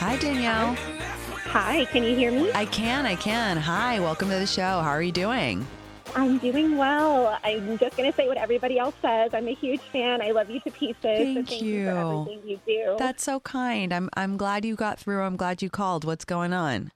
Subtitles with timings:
[0.00, 0.74] Hi, Danielle.
[1.48, 2.50] Hi, can you hear me?
[2.52, 3.58] I can, I can.
[3.58, 4.62] Hi, welcome to the show.
[4.62, 5.66] How are you doing?
[6.16, 7.38] I'm doing well.
[7.44, 9.34] I'm just going to say what everybody else says.
[9.34, 10.22] I'm a huge fan.
[10.22, 11.02] I love you to pieces.
[11.02, 11.84] so Thank thank you.
[11.84, 12.96] for everything you do.
[12.98, 13.92] That's so kind.
[13.92, 15.20] I'm I'm glad you got through.
[15.22, 16.04] I'm glad you called.
[16.04, 16.90] What's going on?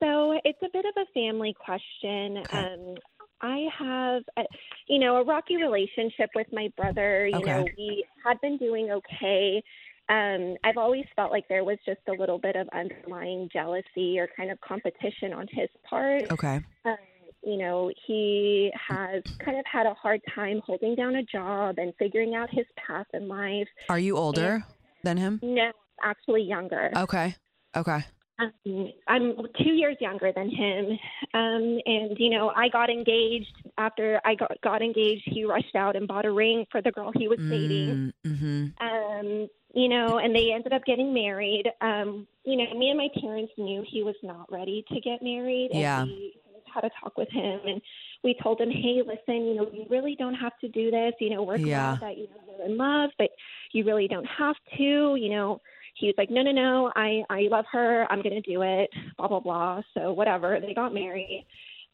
[0.00, 2.38] So it's a bit of a family question.
[2.38, 2.58] Okay.
[2.58, 2.94] Um,
[3.42, 4.42] I have, a,
[4.86, 7.26] you know, a rocky relationship with my brother.
[7.26, 9.62] You know, we had been doing okay.
[10.10, 14.28] Um, I've always felt like there was just a little bit of underlying jealousy or
[14.36, 16.30] kind of competition on his part.
[16.30, 16.60] Okay.
[16.84, 16.96] um,
[17.42, 21.94] you know, he has kind of had a hard time holding down a job and
[21.98, 23.68] figuring out his path in life.
[23.88, 24.64] Are you older
[25.04, 25.40] than him?
[25.42, 25.70] No,
[26.02, 26.90] actually younger.
[26.94, 27.34] Okay.
[27.74, 28.04] Okay.
[28.40, 30.98] Um, I'm two years younger than him.
[31.34, 33.54] Um, and, you know, I got engaged.
[33.78, 37.12] After I got, got engaged, he rushed out and bought a ring for the girl
[37.14, 38.12] he was dating.
[38.26, 38.86] Mm-hmm.
[38.86, 41.64] Um, you know, and they ended up getting married.
[41.80, 45.70] Um, you know, me and my parents knew he was not ready to get married.
[45.70, 46.04] And Yeah.
[46.04, 46.34] we
[46.72, 47.80] had a talk with him and
[48.22, 51.14] we told him, Hey, listen, you know, you really don't have to do this.
[51.20, 51.96] You know, we're Yeah.
[51.96, 53.30] glad that you know you're in love, but
[53.72, 55.60] you really don't have to, you know.
[56.00, 59.28] He was like, No, no, no, I, I love her, I'm gonna do it, blah,
[59.28, 59.82] blah, blah.
[59.94, 60.58] So whatever.
[60.60, 61.46] They got married.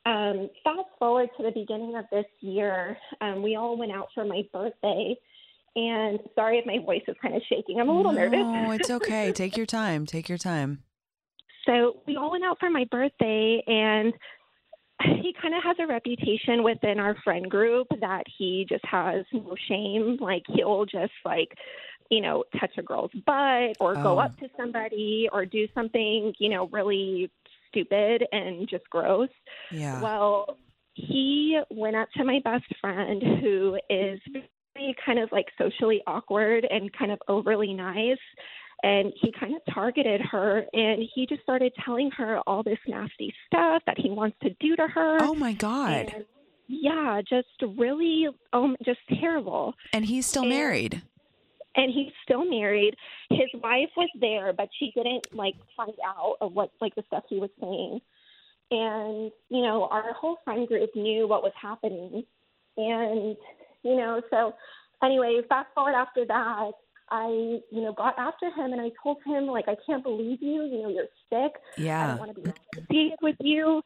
[0.07, 4.25] Um, fast forward to the beginning of this year, um, we all went out for
[4.25, 5.17] my birthday
[5.77, 7.79] and sorry if my voice is kind of shaking.
[7.79, 8.39] I'm a little nervous.
[8.39, 9.31] No, it's okay.
[9.35, 10.07] Take your time.
[10.07, 10.83] Take your time.
[11.67, 14.15] So we all went out for my birthday, and
[15.21, 19.55] he kind of has a reputation within our friend group that he just has no
[19.69, 20.17] shame.
[20.19, 21.51] Like he'll just like,
[22.11, 24.19] you know, touch a girl's butt or go Oh.
[24.19, 27.31] up to somebody or do something, you know, really
[27.69, 29.29] stupid and just gross.
[29.71, 30.01] Yeah.
[30.01, 30.57] Well,
[30.95, 34.21] he went up to my best friend who is
[34.75, 38.19] very kind of like socially awkward and kind of overly nice.
[38.83, 43.33] And he kind of targeted her and he just started telling her all this nasty
[43.47, 45.17] stuff that he wants to do to her.
[45.21, 46.13] oh my God.
[46.15, 46.25] And
[46.69, 47.47] yeah, just
[47.79, 49.75] really, um, just terrible.
[49.93, 51.03] And he's still and- married.
[51.77, 52.97] And he's still married.
[53.31, 57.25] His wife was there, but she didn't like find out of what like the stuff
[57.29, 58.01] he was saying.
[58.71, 62.25] And you know, our whole friend group knew what was happening,
[62.77, 63.37] and
[63.83, 64.55] you know, so
[65.03, 66.73] anyway, fast forward after that,
[67.11, 67.29] I,
[67.71, 70.65] you know, got after him and I told him, like, I can't believe you.
[70.65, 71.53] You know, you're sick.
[71.79, 73.83] Yeah, I don't want to be associated with you.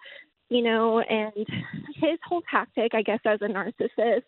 [0.49, 1.33] You know, and
[1.95, 4.25] his whole tactic, I guess, as a narcissist,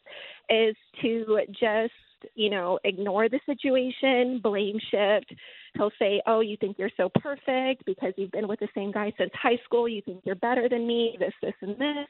[0.48, 1.92] is to just,
[2.34, 5.32] you know, ignore the situation, blame shift.
[5.74, 9.12] He'll say, Oh, you think you're so perfect because you've been with the same guy
[9.18, 9.88] since high school.
[9.88, 12.08] You think you're better than me, this, this, and this.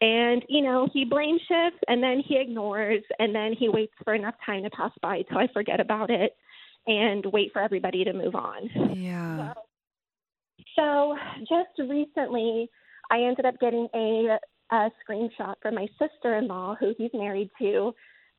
[0.00, 4.14] And, you know, he blame shifts and then he ignores and then he waits for
[4.14, 6.36] enough time to pass by till I forget about it
[6.86, 8.68] and wait for everybody to move on.
[8.96, 9.54] Yeah.
[10.76, 12.68] So just recently,
[13.10, 14.38] I ended up getting a,
[14.72, 17.94] a screenshot from my sister in law, who he's married to,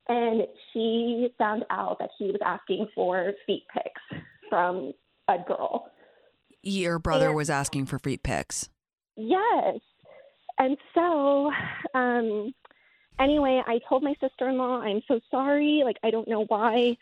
[0.07, 0.41] and
[0.71, 4.93] she found out that he was asking for feet pics from
[5.27, 5.91] a girl.
[6.61, 8.69] Your brother And- was asking for feet pics.
[9.15, 9.79] Yes.
[10.57, 11.51] And so,
[11.93, 12.53] um,
[13.19, 15.81] anyway, I told my sister in law, I'm so sorry.
[15.83, 16.95] Like, I don't know why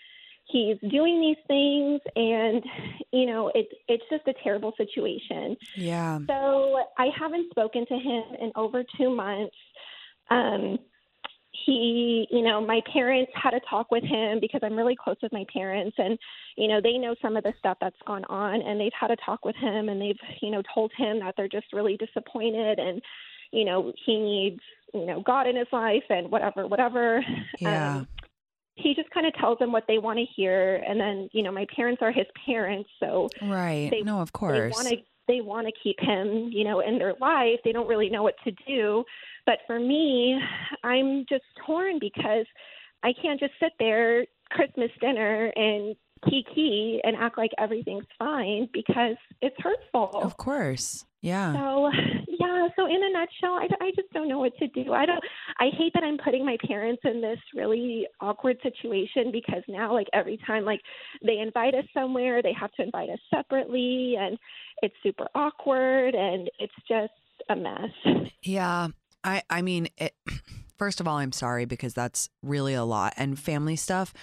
[0.45, 2.01] he's doing these things.
[2.15, 2.63] And,
[3.11, 5.55] you know, it, it's just a terrible situation.
[5.75, 6.19] Yeah.
[6.27, 9.55] So I haven't spoken to him in over two months.
[10.29, 10.79] Um,
[11.65, 15.31] he, you know, my parents had a talk with him because I'm really close with
[15.31, 16.17] my parents, and
[16.57, 19.15] you know, they know some of the stuff that's gone on, and they've had a
[19.17, 23.01] talk with him, and they've, you know, told him that they're just really disappointed, and
[23.51, 24.59] you know, he needs,
[24.95, 27.23] you know, God in his life, and whatever, whatever.
[27.59, 27.97] Yeah.
[27.97, 28.07] Um,
[28.75, 31.51] he just kind of tells them what they want to hear, and then, you know,
[31.51, 33.89] my parents are his parents, so Right.
[33.91, 34.73] they- no, of they course.
[34.73, 34.97] want to
[35.27, 37.59] they want to keep him you know in their life.
[37.63, 39.03] They don't really know what to do.
[39.45, 40.39] But for me
[40.83, 42.45] i'm just torn because
[43.03, 45.95] i can't just sit there christmas dinner and
[46.29, 51.05] kiki and act like everything's fine because it's hurtful Of course.
[51.21, 51.53] Yeah.
[51.53, 51.89] so
[52.27, 55.23] yeah so in a nutshell I, I just don't know what to do i don't
[55.59, 60.07] i hate that i'm putting my parents in this really awkward situation because now like
[60.11, 60.81] every time like
[61.25, 64.37] they invite us somewhere they have to invite us separately and
[64.81, 67.13] it's super awkward and it's just
[67.49, 68.89] a mess Yeah.
[69.23, 70.13] I I mean, it,
[70.77, 74.13] first of all, I'm sorry because that's really a lot and family stuff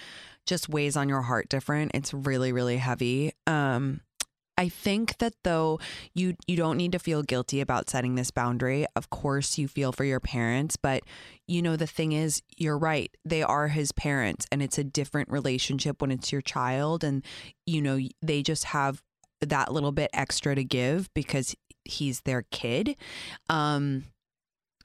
[0.45, 1.91] just weighs on your heart different.
[1.93, 3.33] It's really really heavy.
[3.47, 4.01] Um
[4.57, 5.79] I think that though
[6.13, 8.85] you you don't need to feel guilty about setting this boundary.
[8.95, 11.01] Of course you feel for your parents, but
[11.47, 13.09] you know the thing is you're right.
[13.25, 17.25] They are his parents and it's a different relationship when it's your child and
[17.65, 19.01] you know they just have
[19.39, 22.95] that little bit extra to give because he's their kid.
[23.49, 24.03] Um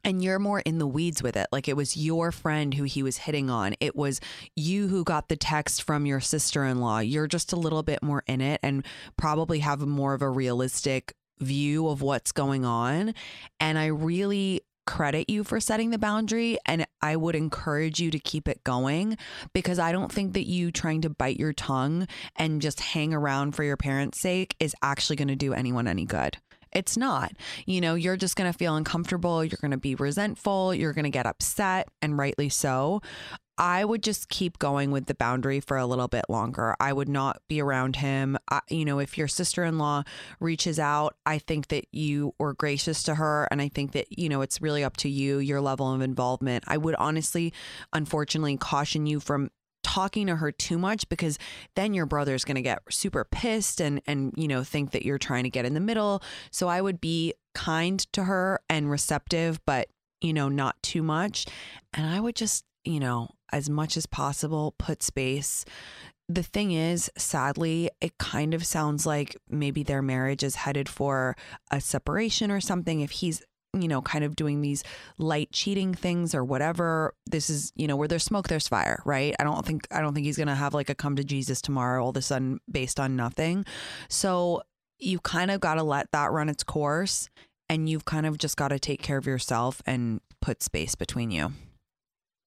[0.04, 1.46] and you're more in the weeds with it.
[1.52, 3.74] Like it was your friend who he was hitting on.
[3.80, 4.20] It was
[4.54, 6.98] you who got the text from your sister in law.
[6.98, 8.84] You're just a little bit more in it and
[9.16, 13.14] probably have more of a realistic view of what's going on.
[13.60, 16.56] And I really credit you for setting the boundary.
[16.64, 19.18] And I would encourage you to keep it going
[19.52, 22.06] because I don't think that you trying to bite your tongue
[22.36, 26.04] and just hang around for your parents' sake is actually going to do anyone any
[26.04, 26.38] good.
[26.76, 27.32] It's not.
[27.64, 29.42] You know, you're just going to feel uncomfortable.
[29.42, 30.74] You're going to be resentful.
[30.74, 33.00] You're going to get upset, and rightly so.
[33.58, 36.76] I would just keep going with the boundary for a little bit longer.
[36.78, 38.36] I would not be around him.
[38.50, 40.02] I, you know, if your sister in law
[40.40, 43.48] reaches out, I think that you were gracious to her.
[43.50, 46.64] And I think that, you know, it's really up to you, your level of involvement.
[46.66, 47.54] I would honestly,
[47.94, 49.50] unfortunately, caution you from
[49.86, 51.38] talking to her too much because
[51.76, 55.16] then your brother's going to get super pissed and and you know think that you're
[55.16, 56.24] trying to get in the middle.
[56.50, 59.86] So i would be kind to her and receptive but
[60.20, 61.46] you know not too much.
[61.94, 65.64] And i would just you know as much as possible put space.
[66.28, 71.36] The thing is sadly it kind of sounds like maybe their marriage is headed for
[71.70, 73.40] a separation or something if he's
[73.82, 74.82] you know kind of doing these
[75.18, 79.34] light cheating things or whatever this is you know where there's smoke there's fire right
[79.38, 82.02] i don't think i don't think he's gonna have like a come to jesus tomorrow
[82.02, 83.64] all of a sudden based on nothing
[84.08, 84.62] so
[84.98, 87.28] you kind of got to let that run its course
[87.68, 91.30] and you've kind of just got to take care of yourself and put space between
[91.30, 91.52] you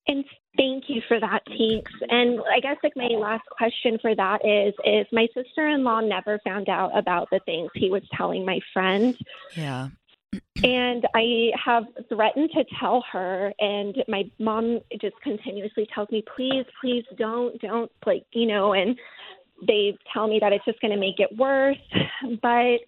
[0.07, 0.25] And
[0.57, 1.83] thank you for that, Tinx.
[2.09, 5.99] And I guess like my last question for that is is my sister in law
[5.99, 9.15] never found out about the things he was telling my friend.
[9.55, 9.89] yeah
[10.63, 16.65] And I have threatened to tell her and my mom just continuously tells me, Please,
[16.81, 18.97] please don't, don't like you know, and
[19.67, 21.77] they tell me that it's just gonna make it worse.
[22.41, 22.79] But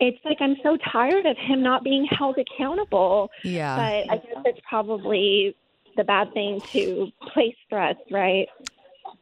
[0.00, 3.30] it's like I'm so tired of him not being held accountable.
[3.44, 5.56] yeah But I guess it's probably
[5.96, 8.48] the bad thing to place stress, right?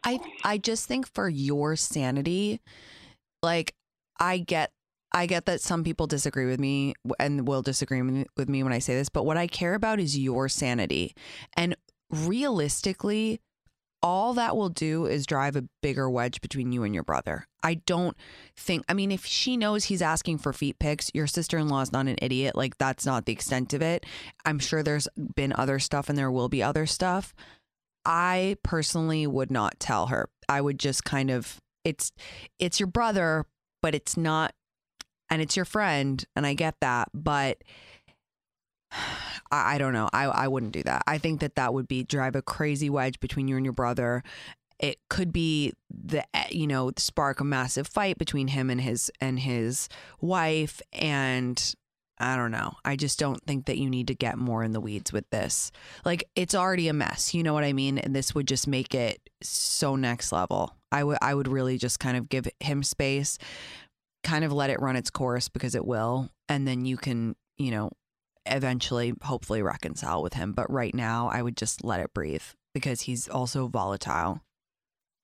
[0.02, 2.60] I I just think for your sanity,
[3.42, 3.74] like
[4.18, 4.72] I get
[5.14, 8.02] I get that some people disagree with me and will disagree
[8.36, 11.14] with me when I say this, but what I care about is your sanity.
[11.56, 11.76] And
[12.10, 13.40] realistically,
[14.02, 17.46] all that will do is drive a bigger wedge between you and your brother.
[17.62, 18.16] I don't
[18.56, 21.80] think, I mean, if she knows he's asking for feet pics, your sister in law
[21.80, 22.56] is not an idiot.
[22.56, 24.04] Like, that's not the extent of it.
[24.44, 27.32] I'm sure there's been other stuff and there will be other stuff.
[28.04, 30.28] I personally would not tell her.
[30.48, 32.10] I would just kind of, it's,
[32.58, 33.46] it's your brother,
[33.80, 34.52] but it's not,
[35.34, 36.24] and it's your friend.
[36.36, 37.08] And I get that.
[37.12, 37.58] But,
[39.50, 40.08] I, I don't know.
[40.12, 41.02] I, I wouldn't do that.
[41.06, 44.22] I think that that would be drive a crazy wedge between you and your brother.
[44.78, 49.10] It could be the eh, you know spark a massive fight between him and his
[49.20, 49.88] and his
[50.20, 51.74] wife and
[52.18, 52.74] I don't know.
[52.84, 55.72] I just don't think that you need to get more in the weeds with this.
[56.04, 57.34] Like it's already a mess.
[57.34, 57.98] You know what I mean?
[57.98, 60.76] And this would just make it so next level.
[60.92, 63.36] I would I would really just kind of give him space,
[64.24, 67.70] kind of let it run its course because it will, and then you can, you
[67.70, 67.90] know,
[68.46, 70.52] eventually hopefully reconcile with him.
[70.52, 74.40] But right now, I would just let it breathe because he's also volatile.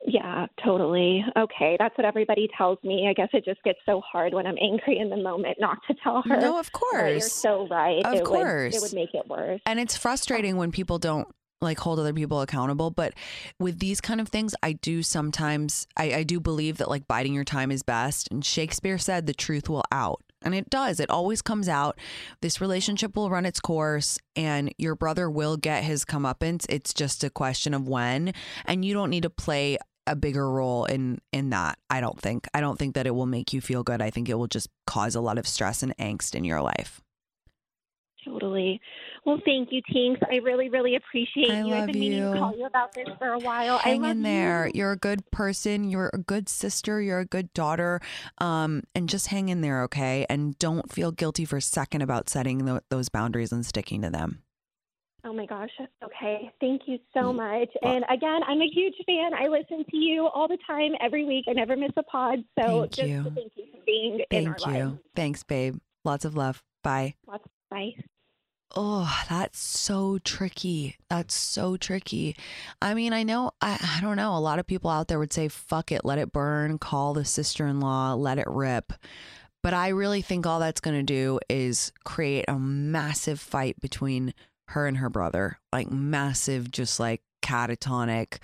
[0.06, 1.22] Yeah, totally.
[1.36, 3.06] Okay, that's what everybody tells me.
[3.08, 5.94] I guess it just gets so hard when I'm angry in the moment not to
[6.02, 6.40] tell her.
[6.40, 8.04] No, of But You're so right.
[8.04, 8.72] Of it course.
[8.72, 9.60] Would, it would make it worse.
[9.66, 11.28] And it's frustrating when people don't
[11.60, 12.90] like hold other people accountable.
[12.90, 13.14] But
[13.58, 17.34] with these kind of things, I do sometimes, I, I do believe that like biding
[17.34, 18.28] your time is best.
[18.30, 20.22] And Shakespeare said the truth will out.
[20.42, 21.00] And it does.
[21.00, 21.98] It always comes out.
[22.40, 26.64] This relationship will run its course and your brother will get his comeuppance.
[26.70, 28.32] It's just a question of when.
[28.64, 29.76] And you don't need to play
[30.06, 33.26] a bigger role in in that i don't think i don't think that it will
[33.26, 35.96] make you feel good i think it will just cause a lot of stress and
[35.98, 37.02] angst in your life
[38.40, 38.80] Totally.
[39.26, 40.16] Well, thank you, Tinx.
[40.30, 41.74] I really, really appreciate I you.
[41.74, 42.32] I've been meaning you.
[42.32, 43.76] to call you about this for a while.
[43.84, 44.66] I hang in there.
[44.68, 44.72] You.
[44.80, 45.84] You're a good person.
[45.90, 47.00] You're a good sister.
[47.02, 48.00] You're a good daughter.
[48.38, 50.24] Um, and just hang in there, okay?
[50.30, 54.10] And don't feel guilty for a second about setting tho- those boundaries and sticking to
[54.10, 54.42] them.
[55.22, 55.68] Oh my gosh.
[56.02, 56.50] Okay.
[56.60, 57.36] Thank you so Mm.
[57.36, 57.68] much.
[57.82, 59.34] And again, I'm a huge fan.
[59.34, 61.44] I listen to you all the time, every week.
[61.46, 62.38] I never miss a pod.
[62.58, 63.22] So Thank just you.
[63.34, 64.84] thank you for being in our Thank you.
[64.84, 64.98] lives.
[65.14, 65.76] Thanks, babe.
[66.06, 66.62] Lots of love.
[66.82, 67.16] Bye.
[67.26, 67.94] Lots- Bye.
[68.76, 70.96] Oh, that's so tricky.
[71.08, 72.36] That's so tricky.
[72.80, 74.36] I mean, I know, I, I don't know.
[74.36, 77.24] A lot of people out there would say, fuck it, let it burn, call the
[77.24, 78.92] sister in law, let it rip.
[79.62, 84.34] But I really think all that's going to do is create a massive fight between
[84.68, 88.38] her and her brother, like massive, just like catatonic,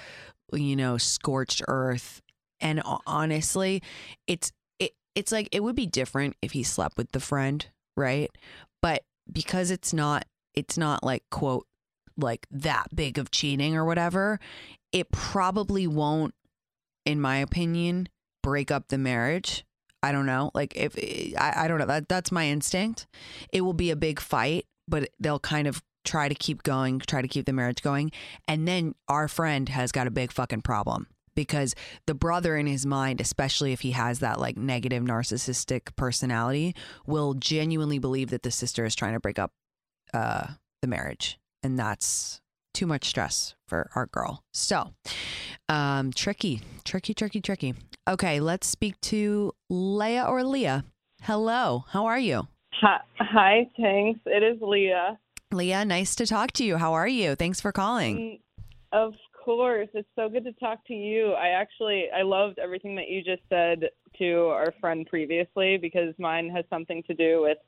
[0.53, 2.21] you know, scorched earth.
[2.61, 3.83] And honestly,
[4.27, 7.65] it's it, it's like it would be different if he slept with the friend,
[7.97, 8.31] right?
[8.83, 11.67] But because it's not it's not like quote
[12.17, 14.41] like that big of cheating or whatever,
[14.93, 16.35] it probably won't
[17.05, 18.09] in my opinion
[18.43, 19.65] break up the marriage.
[20.03, 20.51] I don't know.
[20.55, 20.97] Like if
[21.39, 23.07] I, I don't know that that's my instinct.
[23.53, 27.21] It will be a big fight, but they'll kind of try to keep going, try
[27.21, 28.13] to keep the marriage going.
[28.47, 31.77] And then our friend has got a big fucking problem because
[32.07, 36.75] the brother in his mind, especially if he has that like negative narcissistic personality,
[37.07, 39.53] will genuinely believe that the sister is trying to break up
[40.13, 40.49] uh,
[40.83, 41.39] the marriage.
[41.63, 42.41] And that's
[42.75, 44.43] too much stress for our girl.
[44.53, 44.93] So,
[45.69, 47.75] um, tricky, tricky, tricky, tricky.
[48.09, 50.85] Okay, let's speak to Leah or Leah.
[51.23, 52.49] Hello, how are you?
[52.81, 54.21] Hi, hi, thanks.
[54.27, 55.19] It is Leah.
[55.53, 56.77] Leah, nice to talk to you.
[56.77, 57.35] How are you?
[57.35, 58.17] Thanks for calling.
[58.19, 58.39] Mm,
[58.93, 59.15] Of
[59.47, 61.33] course, it's so good to talk to you.
[61.33, 63.89] I actually I loved everything that you just said
[64.19, 67.59] to our friend previously because mine has something to do with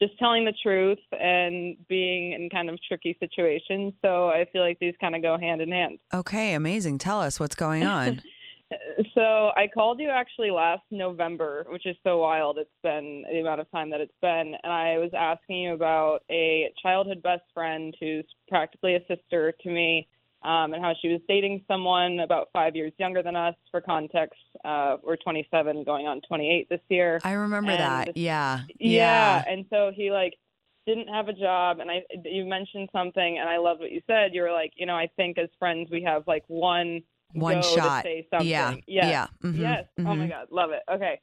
[0.00, 3.92] just telling the truth and being in kind of tricky situations.
[4.02, 5.98] So I feel like these kind of go hand in hand.
[6.14, 6.98] Okay, amazing.
[6.98, 8.22] Tell us what's going on.
[9.14, 12.58] So I called you actually last November, which is so wild.
[12.58, 16.20] It's been the amount of time that it's been, and I was asking you about
[16.30, 20.08] a childhood best friend who's practically a sister to me,
[20.42, 23.54] um, and how she was dating someone about five years younger than us.
[23.70, 27.20] For context, uh, we're 27, going on 28 this year.
[27.24, 28.06] I remember And that.
[28.08, 28.60] this- Yeah.
[28.78, 29.44] Yeah.
[29.48, 30.34] And so he like
[30.86, 34.34] didn't have a job and I you mentioned something and I love what you said.
[34.34, 37.02] You were like, you know, I think as friends we have like one
[37.32, 38.02] One shot.
[38.04, 38.48] to say something.
[38.48, 38.74] Yeah.
[38.86, 38.86] Yes.
[39.42, 39.50] Yeah.
[39.50, 39.58] Mhm.
[39.58, 39.84] Yes.
[39.98, 40.28] Oh my Mhm.
[40.30, 40.82] god, love it.
[40.88, 41.20] Okay.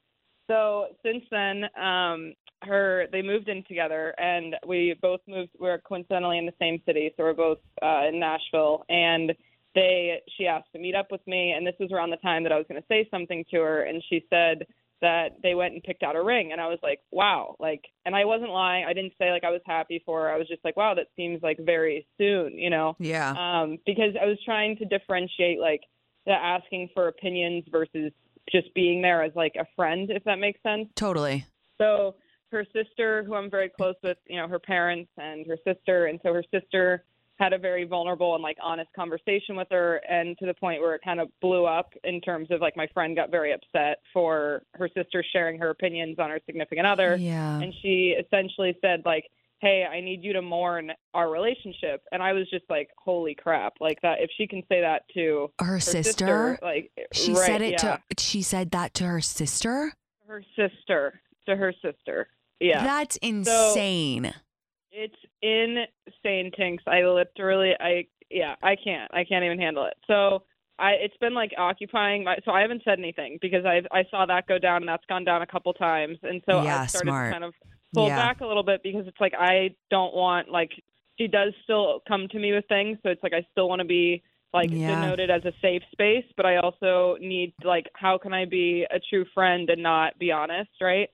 [0.50, 2.34] So since then, um
[2.66, 7.12] her they moved in together and we both moved we're coincidentally in the same city,
[7.16, 9.32] so we're both uh in Nashville and
[9.74, 12.52] they she asked to meet up with me and this was around the time that
[12.52, 14.66] I was going to say something to her and she said
[15.00, 18.14] that they went and picked out a ring and I was like, "Wow." Like and
[18.14, 18.84] I wasn't lying.
[18.86, 20.30] I didn't say like I was happy for her.
[20.30, 23.30] I was just like, "Wow, that seems like very soon," you know Yeah.
[23.36, 25.82] um, because I was trying to differentiate like
[26.26, 28.12] the asking for opinions versus
[28.50, 30.88] just being there as like a friend, if that makes sense.
[30.94, 31.44] Totally.
[31.78, 32.14] So
[32.54, 36.18] her sister, who I'm very close with, you know, her parents and her sister, and
[36.22, 37.04] so her sister
[37.38, 40.94] had a very vulnerable and like honest conversation with her, and to the point where
[40.94, 44.62] it kind of blew up in terms of like my friend got very upset for
[44.74, 47.60] her sister sharing her opinions on her significant other, Yeah.
[47.60, 49.24] and she essentially said like.
[49.60, 52.02] Hey, I need you to mourn our relationship.
[52.12, 53.72] And I was just like, holy crap.
[53.80, 56.58] Like that if she can say that to Her, her sister.
[56.60, 57.96] like She right, said it yeah.
[57.96, 58.00] to.
[58.18, 59.94] She said that to her sister.
[60.26, 61.18] her sister.
[61.48, 62.26] To her sister.
[62.60, 62.82] Yeah.
[62.84, 64.32] That's insane.
[64.92, 66.78] It's insane, Tinx.
[66.86, 69.12] I literally, I yeah, I can't.
[69.12, 69.94] I can't even handle it.
[70.06, 70.44] So
[70.78, 72.36] I, it's been like occupying my.
[72.44, 75.24] So I haven't said anything because I I saw that go down and that's gone
[75.24, 77.26] down a couple times, and so Yeah, I started smart.
[77.26, 77.54] to kind of
[77.94, 78.16] pull Yeah.
[78.16, 80.70] back a little bit because it's like I don't want like
[81.18, 83.86] she does still come to me with things, so it's like I still want to
[83.86, 84.86] be like Yeah.
[84.94, 89.00] denoted as a safe space, but I also need like how can I be a
[89.10, 91.10] true friend and not be honest, right?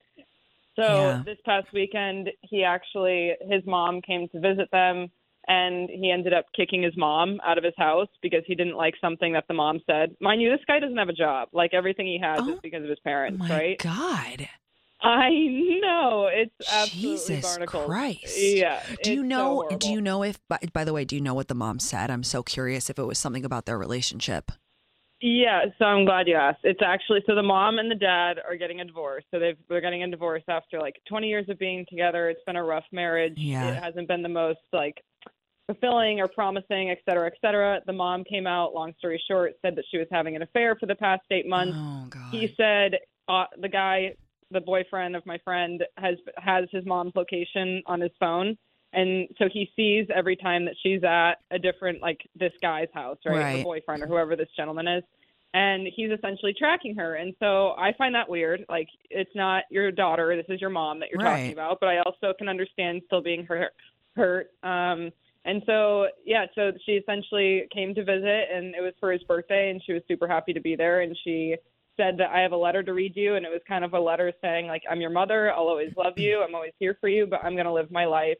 [0.80, 1.22] So Yeah.
[1.24, 5.08] this past weekend, he actually his mom came to visit them,
[5.46, 8.94] and he ended up kicking his mom out of his house because he didn't like
[9.00, 10.16] something that the mom said.
[10.20, 11.48] Mind you, this guy doesn't have a job.
[11.52, 13.78] Like everything he has Oh is because of his Oh parents, my right?
[13.78, 14.48] God.
[15.02, 15.30] I
[15.80, 17.86] know it's absolutely Jesus barnacles.
[17.86, 18.36] Christ.
[18.36, 18.80] Yeah.
[19.02, 19.76] Do you it's so know?
[19.78, 20.38] do you know if?
[20.48, 22.10] By, by the way, do you know what the mom said?
[22.10, 24.52] I'm so curious if it was something about their relationship.
[25.20, 26.60] Yeah, so I'm glad you asked.
[26.64, 29.24] It's actually so the mom and the dad are getting a divorce.
[29.30, 32.30] So they've they're getting a divorce after like 20 years of being together.
[32.30, 33.34] It's been a rough marriage.
[33.36, 33.68] Yeah.
[33.68, 35.02] It hasn't been the most like
[35.66, 37.80] fulfilling or promising, et cetera, et cetera.
[37.86, 40.86] The mom came out, long story short, said that she was having an affair for
[40.86, 41.76] the past eight months.
[41.76, 42.32] Oh God.
[42.32, 42.96] He said
[43.28, 44.14] uh, the guy,
[44.50, 48.56] the boyfriend of my friend, has has his mom's location on his phone,
[48.92, 53.18] and so he sees every time that she's at a different like this guy's house,
[53.24, 53.36] right?
[53.36, 53.56] Right.
[53.58, 55.04] Her boyfriend or whoever this gentleman is,
[55.54, 57.16] and he's essentially tracking her.
[57.16, 58.64] And so I find that weird.
[58.68, 61.38] Like it's not your daughter, this is your mom that you're Right.
[61.38, 61.78] talking about.
[61.80, 63.72] But I also can understand still being hurt.
[64.16, 64.48] Hurt.
[64.62, 65.10] Um,
[65.44, 69.70] and so, yeah, so she essentially came to visit, and it was for his birthday,
[69.70, 71.00] and she was super happy to be there.
[71.00, 71.56] And she
[71.96, 74.00] said that I have a letter to read you, and it was kind of a
[74.00, 75.50] letter saying like, "I'm your mother.
[75.52, 76.42] I'll always love you.
[76.42, 78.36] I'm always here for you, but I'm gonna live my life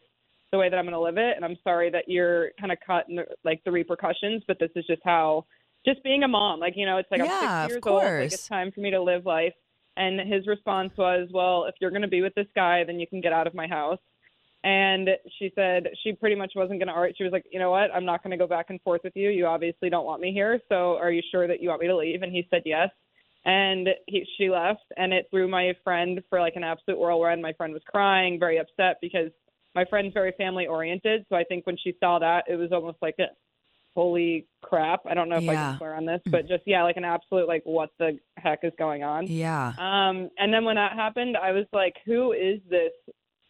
[0.53, 3.09] the way that I'm gonna live it, and I'm sorry that you're kind of caught
[3.09, 5.47] in the, like the repercussions, but this is just how."
[5.87, 8.03] Just being a mom, like you know, it's like Yeah, I'm six years old.
[8.03, 9.55] Like it's time for me to live life.
[9.97, 13.07] And his response was, "Well, if you're going to be with this guy, then you
[13.07, 13.99] can get out of my house."
[14.63, 15.09] And
[15.39, 17.15] she said she pretty much wasn't going to argue.
[17.17, 17.91] She was like, "You know what?
[17.95, 19.31] I'm not going to go back and forth with you.
[19.31, 20.61] You obviously don't want me here.
[20.69, 22.91] So are you sure that you want me to leave?" And he said yes.
[23.45, 27.41] And he, she left, and it threw my friend for like an absolute whirlwind.
[27.41, 29.31] My friend was crying, very upset because
[29.75, 31.25] my friend's very family oriented.
[31.29, 33.27] So I think when she saw that, it was almost like a
[33.95, 35.01] holy crap.
[35.07, 37.49] I don't know if I can swear on this, but just yeah, like an absolute
[37.49, 39.27] like what the heck is going on?
[39.27, 39.73] Yeah.
[39.79, 42.93] Um, and then when that happened, I was like, who is this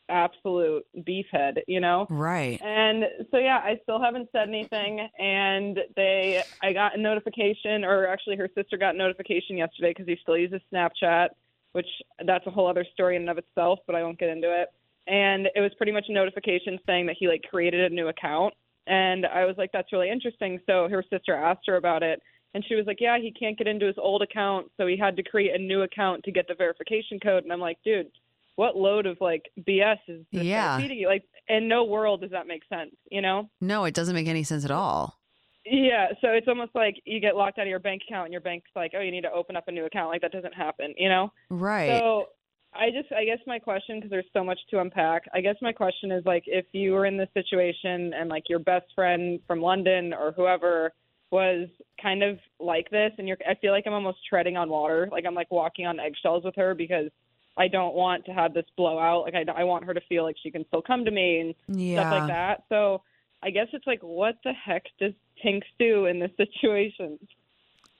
[0.08, 2.06] absolute beefhead, you know?
[2.10, 2.60] Right.
[2.62, 5.08] And so yeah, I still haven't said anything.
[5.18, 10.06] And they, I got a notification, or actually her sister got a notification yesterday because
[10.06, 11.28] he still uses Snapchat,
[11.72, 11.86] which
[12.26, 14.68] that's a whole other story in and of itself, but I won't get into it.
[15.06, 18.54] And it was pretty much a notification saying that he like created a new account.
[18.86, 20.60] And I was like, that's really interesting.
[20.66, 22.20] So her sister asked her about it.
[22.54, 24.70] And she was like, yeah, he can't get into his old account.
[24.76, 27.44] So he had to create a new account to get the verification code.
[27.44, 28.08] And I'm like, dude,
[28.56, 30.80] what load of like BS is this Yeah.
[31.06, 33.48] Like, in no world does that make sense, you know?
[33.60, 35.20] No, it doesn't make any sense at all.
[35.64, 38.40] Yeah, so it's almost like you get locked out of your bank account and your
[38.40, 40.94] bank's like, "Oh, you need to open up a new account." Like that doesn't happen,
[40.96, 41.32] you know?
[41.50, 41.90] Right.
[41.90, 42.28] So
[42.72, 45.24] I just I guess my question because there's so much to unpack.
[45.34, 48.60] I guess my question is like if you were in this situation and like your
[48.60, 50.92] best friend from London or whoever
[51.30, 51.68] was
[52.00, 55.08] kind of like this and you're I feel like I'm almost treading on water.
[55.10, 57.10] Like I'm like walking on eggshells with her because
[57.56, 59.24] I don't want to have this blowout.
[59.24, 61.80] Like I I want her to feel like she can still come to me and
[61.80, 62.00] yeah.
[62.00, 62.64] stuff like that.
[62.68, 63.02] So
[63.42, 65.12] I guess it's like, what the heck does
[65.44, 67.18] Tinx do in this situation?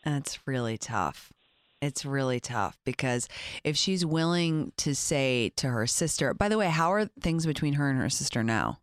[0.04, 1.32] That's really tough.
[1.80, 3.26] It's really tough because
[3.64, 7.74] if she's willing to say to her sister, by the way, how are things between
[7.74, 8.80] her and her sister now?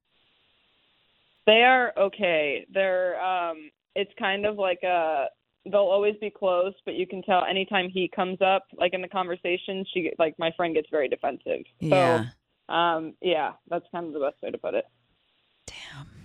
[1.46, 2.66] They are okay.
[2.74, 5.28] They're um, it's kind of like a
[5.66, 9.08] they'll always be close, but you can tell anytime he comes up, like in the
[9.08, 11.64] conversation, she like my friend gets very defensive.
[11.80, 12.26] Yeah.
[12.70, 14.86] Um, yeah, that's kind of the best way to put it.
[15.68, 16.17] Damn.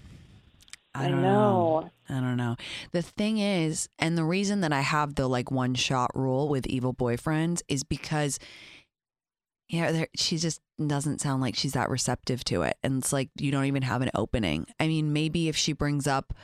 [0.95, 1.91] I don't know.
[2.09, 2.57] I don't know.
[2.93, 6.67] The thing is, and the reason that I have the like one shot rule with
[6.67, 8.39] evil boyfriends is because,
[9.69, 12.77] yeah, she just doesn't sound like she's that receptive to it.
[12.83, 14.67] And it's like you don't even have an opening.
[14.79, 16.35] I mean, maybe if she brings up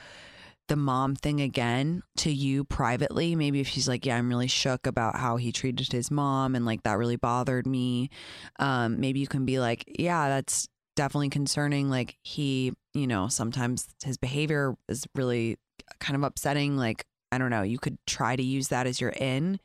[0.68, 3.34] the mom thing again to you privately.
[3.34, 6.64] Maybe if she's like, yeah, I'm really shook about how he treated his mom and
[6.64, 8.10] like that really bothered me.
[8.58, 11.88] Um, maybe you can be like, yeah, that's definitely concerning.
[11.88, 15.56] Like he, you know, sometimes his behavior is really
[16.00, 16.76] kind of upsetting.
[16.76, 19.60] Like, I don't know, you could try to use that as your in,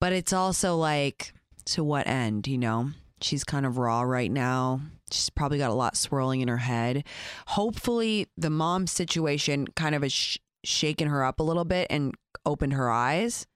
[0.00, 1.34] but it's also like,
[1.66, 2.92] to what end, you know?
[3.20, 4.80] She's kind of raw right now.
[5.12, 7.04] She's probably got a lot swirling in her head.
[7.48, 12.14] Hopefully, the mom situation kind of has sh- shaken her up a little bit and
[12.46, 13.46] opened her eyes.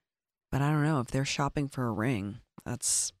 [0.51, 2.39] But I don't know if they're shopping for a ring.
[2.65, 3.13] That's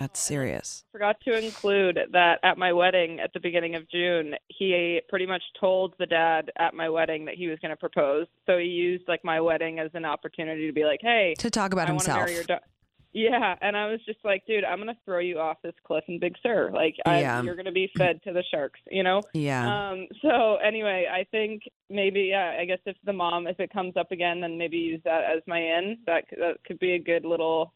[0.00, 0.82] that's serious.
[0.88, 5.26] I Forgot to include that at my wedding at the beginning of June, he pretty
[5.26, 8.26] much told the dad at my wedding that he was going to propose.
[8.46, 11.72] So he used like my wedding as an opportunity to be like, "Hey, To talk
[11.72, 12.18] about I himself.
[12.18, 12.64] marry your daughter."
[13.12, 16.20] Yeah, and I was just like, dude, I'm gonna throw you off this cliff in
[16.20, 16.70] Big Sur.
[16.72, 17.42] Like, I, Yeah.
[17.42, 19.20] you're gonna be fed to the sharks, you know.
[19.34, 19.90] Yeah.
[19.90, 20.06] Um.
[20.22, 22.56] So anyway, I think maybe yeah.
[22.60, 25.42] I guess if the mom, if it comes up again, then maybe use that as
[25.48, 25.98] my in.
[26.06, 27.74] That that could be a good little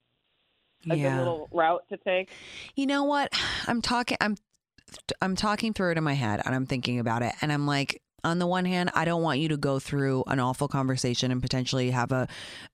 [0.90, 1.10] a yeah.
[1.10, 2.30] good little route to take.
[2.74, 3.32] You know what?
[3.66, 4.36] I'm talking I'm
[5.20, 8.00] I'm talking through it in my head and I'm thinking about it and I'm like
[8.22, 11.42] on the one hand, I don't want you to go through an awful conversation and
[11.42, 12.26] potentially have a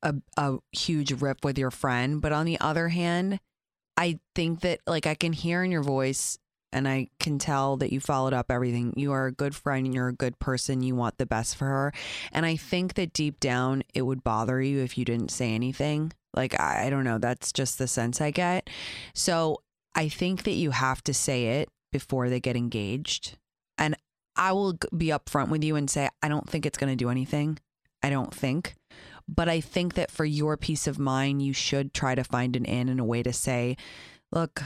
[0.02, 3.40] a, a huge rip with your friend, but on the other hand,
[3.96, 6.38] I think that like I can hear in your voice
[6.72, 8.94] and I can tell that you followed up everything.
[8.96, 10.82] You are a good friend and you're a good person.
[10.82, 11.92] You want the best for her.
[12.32, 16.12] And I think that deep down it would bother you if you didn't say anything.
[16.34, 18.70] Like I, I don't know, that's just the sense I get.
[19.14, 19.62] So
[19.94, 23.36] I think that you have to say it before they get engaged.
[23.78, 23.96] And
[24.36, 27.10] I will be upfront with you and say, I don't think it's going to do
[27.10, 27.58] anything.
[28.02, 28.74] I don't think.
[29.28, 32.64] But I think that for your peace of mind, you should try to find an
[32.64, 33.76] in and a way to say,
[34.32, 34.62] look,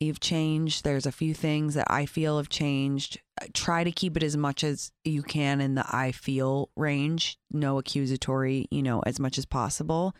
[0.00, 0.84] you've changed.
[0.84, 3.20] There's a few things that I feel have changed.
[3.40, 7.38] Uh, Try to keep it as much as you can in the I feel range,
[7.50, 10.14] no accusatory, you know, as much as possible.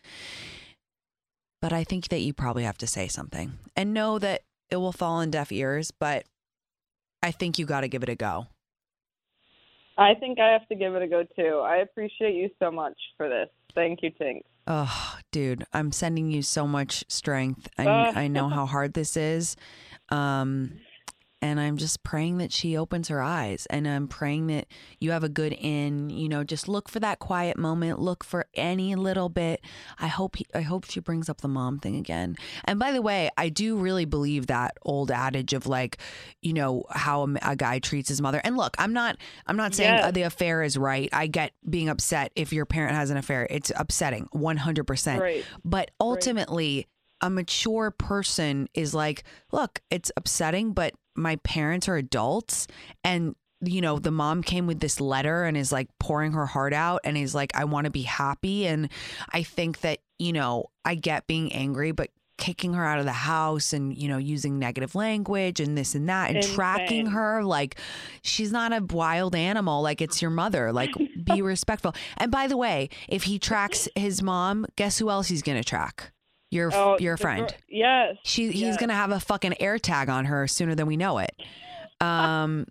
[1.65, 4.93] But I think that you probably have to say something and know that it will
[4.93, 6.27] fall on deaf ears, but
[7.23, 8.49] I think you got to give it a go.
[9.97, 11.63] I think I have to give it a go too.
[11.65, 13.49] I appreciate you so much for this.
[13.75, 14.43] Thank you, Tink.
[14.67, 17.67] Oh, dude, I'm sending you so much strength.
[17.79, 18.13] I, Uh.
[18.15, 19.57] I know how hard this is.
[20.11, 20.81] Um,
[21.43, 24.67] and I'm just praying that she opens her eyes and I'm praying that
[24.99, 28.47] you have a good in, you know, just look for that quiet moment, look for
[28.55, 29.61] any little bit.
[29.99, 32.37] I hope he, I hope she brings up the mom thing again.
[32.65, 35.99] And by the way, I do really believe that old adage of like,
[36.41, 38.41] you know, how a, a guy treats his mother.
[38.43, 40.05] And look, I'm not I'm not saying Yes.
[40.07, 41.11] uh, the affair is right.
[41.13, 43.47] I get being upset if your parent has an affair.
[43.51, 45.21] It's upsetting 100%.
[45.21, 45.45] Right.
[45.63, 46.87] But ultimately,
[47.21, 52.67] a mature person is like, look, it's upsetting, but my parents are adults.
[53.03, 56.73] And, you know, the mom came with this letter and is like pouring her heart
[56.73, 58.67] out and is like, I want to be happy.
[58.67, 58.91] And
[59.33, 63.13] I think that, you know, I get being angry, but kicking her out of the
[63.13, 67.79] house and you know using negative language and this and that and tracking her like
[68.23, 70.91] she's not a wild animal like it's your mother like
[71.23, 75.43] be respectful and by the way if he tracks his mom guess who else he's
[75.43, 76.13] gonna track
[76.55, 78.17] your Oh, your friend gr- yes.
[78.23, 78.77] she he's yes.
[78.79, 81.35] gonna have a fucking air tag on her sooner than we know it
[82.01, 82.67] um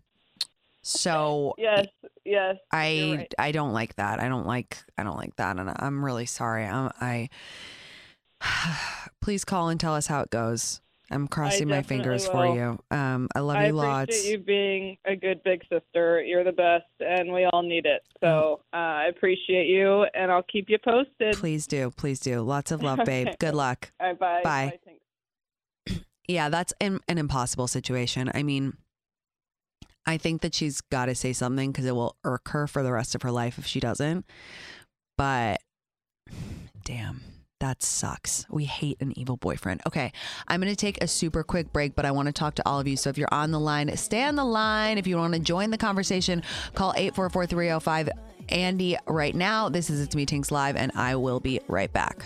[0.82, 1.88] so Yes.
[2.26, 2.56] Yes.
[2.72, 3.34] I right.
[3.38, 4.20] I don't like that.
[4.22, 6.66] I don't like I don't like that, and I'm really sorry.
[6.66, 7.30] I'm, I
[9.22, 10.80] please call and tell us how it goes.
[11.14, 12.32] I'm crossing my fingers will.
[12.34, 12.80] for you.
[12.92, 14.26] Um, I love I you appreciate lots.
[14.28, 16.22] you being a good big sister.
[16.24, 18.02] You're the best, and we all need it.
[18.20, 21.36] So uh, I appreciate you, and I'll keep you posted.
[21.36, 22.42] Please do, please do.
[22.42, 23.28] Lots of love, babe.
[23.28, 23.36] Okay.
[23.40, 23.92] Good luck.
[24.02, 24.42] Right, bye.
[24.44, 24.80] Bye.
[24.88, 26.00] Tink.
[26.26, 28.32] Yeah, that's an, an impossible situation.
[28.34, 28.78] I mean,
[30.06, 32.94] I think that she's got to say something because it will irk her for the
[32.94, 34.26] rest of her life if she doesn't.
[35.18, 35.60] But
[36.86, 37.22] damn,
[37.64, 38.46] that sucks.
[38.50, 39.80] We hate an evil boyfriend.
[39.88, 40.12] Okay,
[40.50, 42.78] I'm going to take a super quick break, but I want to talk to all
[42.78, 42.98] of you.
[42.98, 44.98] So if you're on the line, stay on the line.
[44.98, 48.10] If you want to join the conversation, call 844 305
[48.50, 49.70] Andy right now.
[49.70, 52.26] This is It's Me Tinx Live, and I will be right back.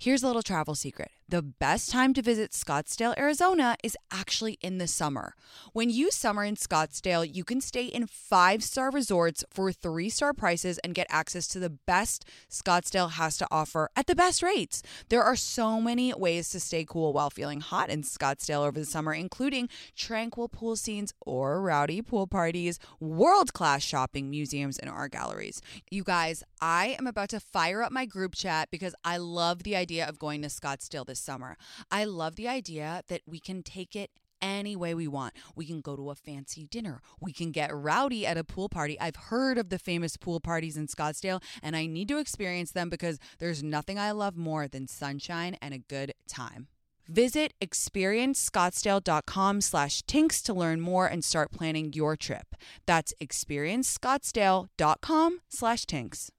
[0.00, 1.10] Here's a little travel secret.
[1.30, 5.34] The best time to visit Scottsdale, Arizona is actually in the summer.
[5.72, 10.32] When you summer in Scottsdale, you can stay in five star resorts for three star
[10.32, 14.82] prices and get access to the best Scottsdale has to offer at the best rates.
[15.08, 18.86] There are so many ways to stay cool while feeling hot in Scottsdale over the
[18.86, 25.10] summer, including tranquil pool scenes or rowdy pool parties, world class shopping, museums, and art
[25.10, 25.60] galleries.
[25.90, 29.76] You guys, I am about to fire up my group chat because I love the
[29.76, 31.56] idea of going to Scottsdale this summer.
[31.90, 35.34] I love the idea that we can take it any way we want.
[35.56, 37.00] We can go to a fancy dinner.
[37.20, 39.00] We can get rowdy at a pool party.
[39.00, 42.90] I've heard of the famous pool parties in Scottsdale and I need to experience them
[42.90, 46.68] because there's nothing I love more than sunshine and a good time.
[47.08, 52.54] Visit experiencescottsdale.com slash tinx to learn more and start planning your trip.
[52.86, 56.30] That's experiencescottsdale.com slash tinx.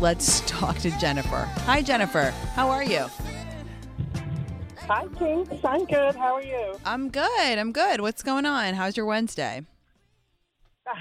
[0.00, 1.46] Let's talk to Jennifer.
[1.66, 2.30] Hi, Jennifer.
[2.54, 3.06] How are you?
[4.88, 5.60] Hi, Tinx.
[5.62, 6.16] I'm good.
[6.16, 6.74] How are you?
[6.86, 7.58] I'm good.
[7.58, 8.00] I'm good.
[8.00, 8.74] What's going on?
[8.74, 9.66] How's your Wednesday?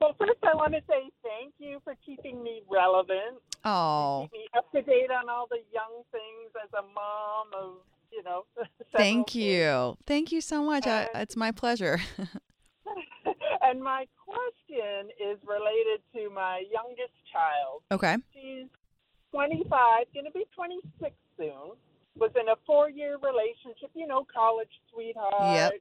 [0.00, 4.46] Well, first, I want to say thank you for keeping me relevant, Oh, keep me
[4.54, 7.76] up to date on all the young things as a mom of,
[8.12, 8.44] you know.
[8.96, 9.96] thank you.
[10.06, 10.86] Thank you so much.
[10.86, 12.00] I, it's my pleasure.
[13.62, 17.82] and my question is related to my youngest child.
[17.90, 18.16] okay.
[18.32, 18.66] She's
[19.32, 21.76] 25, going to be 26 soon.
[22.16, 25.34] Was in a four-year relationship, you know, college sweetheart.
[25.42, 25.72] Yep.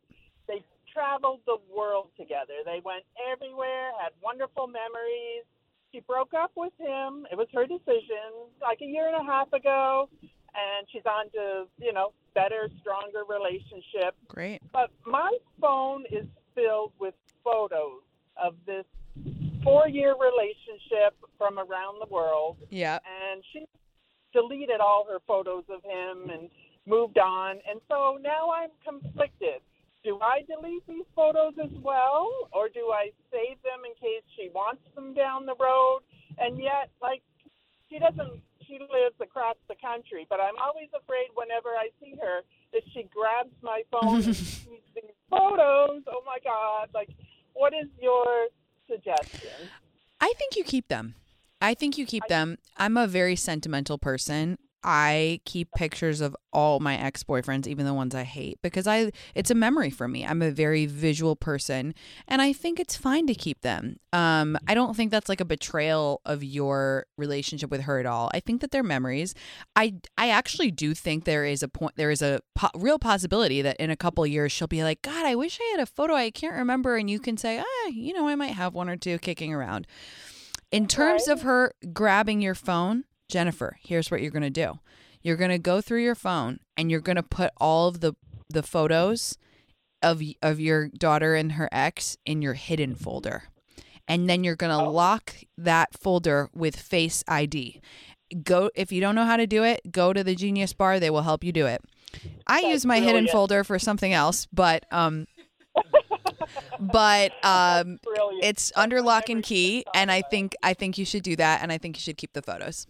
[0.47, 2.65] They traveled the world together.
[2.65, 5.45] They went everywhere, had wonderful memories.
[5.91, 7.27] She broke up with him.
[7.31, 11.65] It was her decision, like a year and a half ago, and she's on to,
[11.77, 14.15] you know, better, stronger relationship.
[14.27, 14.59] Great.
[14.71, 18.01] But my phone is filled with photos
[18.41, 18.85] of this
[19.63, 22.99] four-year relationship from around the world Yeah.
[23.05, 23.65] and she
[24.33, 26.49] deleted all her photos of him and
[26.85, 27.59] moved on.
[27.69, 29.61] And so now I'm conflicted.
[30.03, 34.49] Do I delete these photos as well, or do I save them in case she
[34.53, 36.01] wants them down the road?
[36.37, 37.21] And yet, like,
[37.89, 38.41] she doesn't.
[38.67, 42.41] She lives across the country, but I'm always afraid whenever I see her
[42.73, 46.01] that she grabs my phone and sees these photos.
[46.07, 46.89] Oh my God!
[46.93, 47.09] Like,
[47.53, 48.25] what is your
[48.89, 49.69] suggestion?
[50.19, 51.15] I think you keep them.
[51.61, 52.57] I think you keep them.
[52.77, 54.57] I'm a very sentimental person.
[54.83, 59.49] I keep pictures of all my ex-boyfriends, even the ones I hate, because I it's
[59.49, 60.25] a memory for me.
[60.25, 61.95] I'm a very visual person,
[62.27, 63.97] and I think it's fine to keep them.
[64.11, 68.29] Um, I don't think that's like a betrayal of your relationship with her at all.
[68.33, 69.33] I think that they're memories.
[69.75, 71.95] I I actually do think there is a point.
[71.95, 75.25] There is a po- real possibility that in a couple years she'll be like, God,
[75.25, 78.13] I wish I had a photo I can't remember, and you can say, ah, you
[78.13, 79.87] know, I might have one or two kicking around.
[80.71, 84.77] In terms of her grabbing your phone, Jennifer, here's what you're going to do.
[85.23, 88.13] You're going to go through your phone and you're going to put all of the
[88.47, 89.39] the photos
[90.03, 93.45] of of your daughter and her ex in your hidden folder.
[94.07, 97.81] And then you're going to lock that folder with Face ID.
[98.43, 101.09] Go if you don't know how to do it, go to the Genius Bar, they
[101.09, 101.81] will help you do it.
[102.45, 105.25] I use my hidden folder for something else, but um
[106.79, 107.97] but um
[108.43, 111.71] it's under lock and key and i think i think you should do that and
[111.71, 112.85] i think you should keep the photos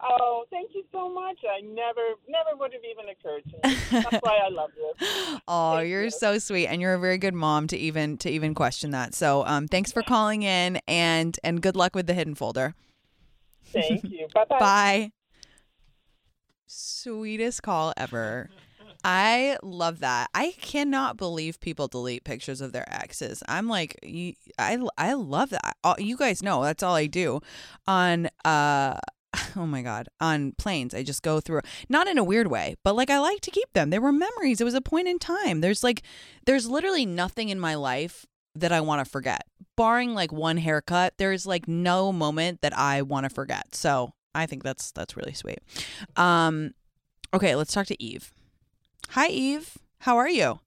[0.00, 1.38] Oh, thank you so much.
[1.44, 4.02] I never, never would have even occurred to me.
[4.10, 4.92] That's why I love you.
[5.48, 6.10] oh Thank you're you.
[6.10, 9.44] so sweet and you're a very good mom to even to even question that so
[9.46, 12.74] um thanks for calling in and and good luck with the hidden folder
[13.66, 14.26] Thank you.
[14.34, 14.58] Bye bye.
[14.58, 15.12] bye
[16.66, 18.50] sweetest call ever
[19.04, 20.28] I love that.
[20.34, 23.44] I cannot believe people delete pictures of their exes.
[23.48, 25.76] I'm like, you- I I love that.
[25.84, 27.40] All- You guys know that's all I do
[27.86, 28.98] on uh
[29.56, 32.96] oh my god on planes i just go through not in a weird way but
[32.96, 33.90] like i like to keep them.
[33.90, 34.60] They were memories.
[34.60, 35.60] It was a point in time.
[35.60, 36.02] There's like
[36.46, 39.42] there's literally nothing in my life that i want to forget.
[39.76, 43.74] Barring like one haircut there's like no moment that i want to forget.
[43.74, 45.58] So i think that's that's really sweet.
[46.16, 46.72] Um
[47.32, 48.32] okay let's talk to eve.
[49.10, 49.78] Hi eve.
[50.00, 50.60] How are you?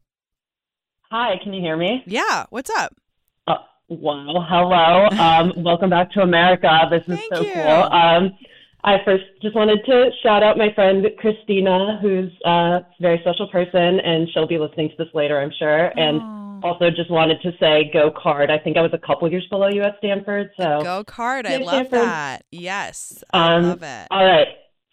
[1.10, 2.04] Hi, can you hear me?
[2.06, 2.96] yeah what's up
[4.02, 5.08] wow, hello.
[5.22, 6.70] Um, welcome back to America.
[6.90, 7.54] This is Thank so you.
[7.54, 7.64] cool.
[7.64, 8.32] Um,
[8.84, 14.00] I first just wanted to shout out my friend Christina, who's a very special person,
[14.00, 15.88] and she'll be listening to this later, I'm sure.
[16.00, 18.50] And also just wanted to say go card.
[18.50, 21.46] I think I was a couple years below you at Stanford, so Go card.
[21.46, 22.00] I love Stanford.
[22.02, 22.46] that.
[22.52, 23.24] Yes.
[23.34, 24.08] I Um, love it.
[24.10, 24.48] All right.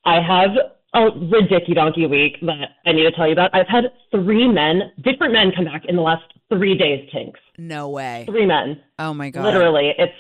[0.05, 0.51] I have
[0.95, 3.55] a ridiculous donkey week that I need to tell you about.
[3.55, 7.33] I've had three men, different men, come back in the last three days, Tinx.
[7.57, 8.25] No way.
[8.29, 8.81] Three men.
[8.99, 9.45] Oh my god.
[9.45, 9.93] Literally.
[9.99, 10.13] It's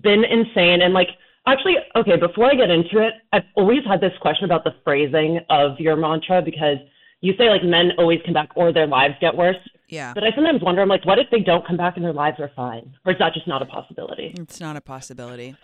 [0.00, 0.82] been insane.
[0.82, 1.08] And like,
[1.46, 5.40] actually, okay, before I get into it, I've always had this question about the phrasing
[5.50, 6.78] of your mantra because
[7.20, 9.56] you say like men always come back or their lives get worse.
[9.88, 10.12] Yeah.
[10.14, 12.38] But I sometimes wonder, I'm like, what if they don't come back and their lives
[12.40, 12.94] are fine?
[13.06, 14.34] Or is that just not a possibility?
[14.38, 15.56] It's not a possibility.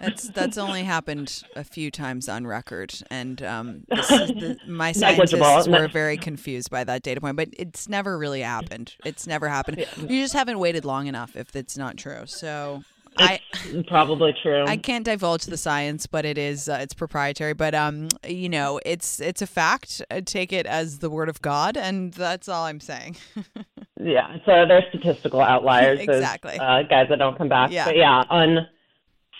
[0.00, 4.92] That's that's only happened a few times on record, and um, this is the, my
[4.92, 7.36] scientists were very confused by that data point.
[7.36, 8.94] But it's never really happened.
[9.04, 9.86] It's never happened.
[9.96, 12.22] You just haven't waited long enough if it's not true.
[12.26, 12.82] So
[13.18, 13.40] I
[13.88, 14.64] Probably true.
[14.66, 17.54] I can't divulge the science, but it is uh, it's proprietary.
[17.54, 20.02] But um, you know, it's it's a fact.
[20.10, 23.16] Uh, Take it as the word of God, and that's all I'm saying.
[23.98, 26.00] Yeah, so they're statistical outliers.
[26.00, 26.58] those, Exactly.
[26.58, 27.70] uh, guys that don't come back.
[27.70, 27.86] Yeah.
[27.86, 28.68] But yeah, on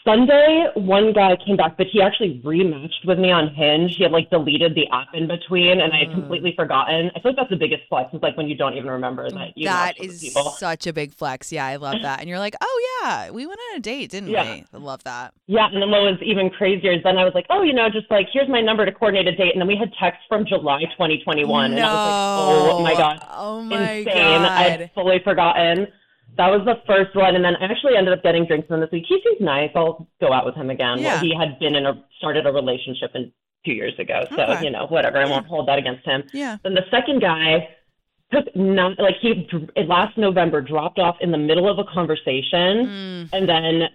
[0.07, 3.97] Sunday, one guy came back, but he actually rematched with me on Hinge.
[3.97, 6.07] He had like deleted the app in between, and I Mm.
[6.07, 7.11] had completely forgotten.
[7.17, 8.15] I feel like that's the biggest flex.
[8.15, 10.45] Is like when you don't even remember that you that matched with is people.
[10.51, 11.51] such a big flex.
[11.51, 12.21] Yeah, I love that.
[12.21, 14.45] And you're like, oh yeah, we went on a date, didn't Yeah.
[14.45, 14.65] we?
[14.73, 15.35] I love that.
[15.49, 17.91] Yeah, and then what was even crazier is then I was like, oh, you know,
[17.91, 20.47] just like here's my number to coordinate a date, and then we had text from
[20.47, 24.43] July 2021, and I was like, oh my god, Oh my insane!
[24.43, 24.53] god.
[24.53, 25.89] I'd fully forgotten.
[26.37, 28.81] That was the first one, and then I actually ended up getting drinks with him
[28.83, 29.05] this week.
[29.09, 29.71] He seems nice.
[29.75, 30.99] I'll go out with him again.
[30.99, 31.15] Yeah.
[31.15, 33.33] Well, he had been in a started a relationship in
[33.65, 34.65] two years ago, so Okay.
[34.65, 35.19] you know, whatever.
[35.19, 36.25] I won't hold that against him.
[36.33, 36.57] Yeah.
[36.63, 37.69] Then the second guy
[38.33, 43.29] took not like he last November dropped off in the middle of a conversation, Mm.
[43.33, 43.89] and then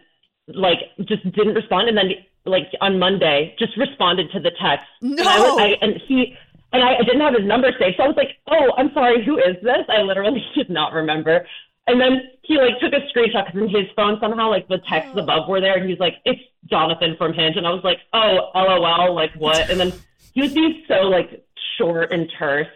[0.48, 2.12] like just didn't respond, and then
[2.46, 4.88] like on Monday just responded to the text.
[5.02, 5.64] And, I was, No.
[5.64, 6.36] I, and he
[6.74, 9.24] and I, I didn't have his number saved, so I was like, "Oh, I'm sorry,
[9.24, 11.46] who is this?" I literally did not remember.
[11.88, 15.14] And then he like took a screenshot because in his phone somehow like the texts
[15.16, 15.22] oh.
[15.22, 18.00] above were there, and he was like, "It's Jonathan from Hinge," and I was like,
[18.14, 19.92] "Oh, lol, like what?" And then
[20.34, 21.46] he was being so like
[21.78, 22.68] short and terse,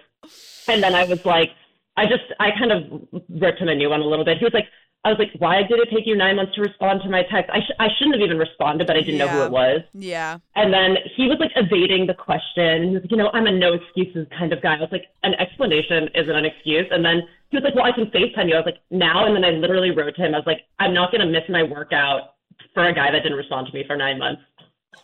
[0.68, 1.52] and then I was like,
[1.98, 4.38] I just I kind of ripped him a new one a little bit.
[4.38, 4.68] He was like,
[5.06, 7.50] I was like, "Why did it take you nine months to respond to my text?"
[7.54, 9.82] I sh- I shouldn't have even responded, but I didn't know who it was.
[9.94, 10.40] Yeah.
[10.56, 12.90] And then he was like evading the question.
[12.90, 14.76] He was like, you know, I'm a no excuses kind of guy.
[14.76, 16.88] I was like, an explanation isn't an excuse.
[16.92, 18.56] And then he was like, well, I can FaceTime you.
[18.56, 19.26] I was like, now.
[19.26, 20.34] And then I literally wrote to him.
[20.34, 22.34] I was like, I'm not going to miss my workout
[22.74, 24.42] for a guy that didn't respond to me for nine months.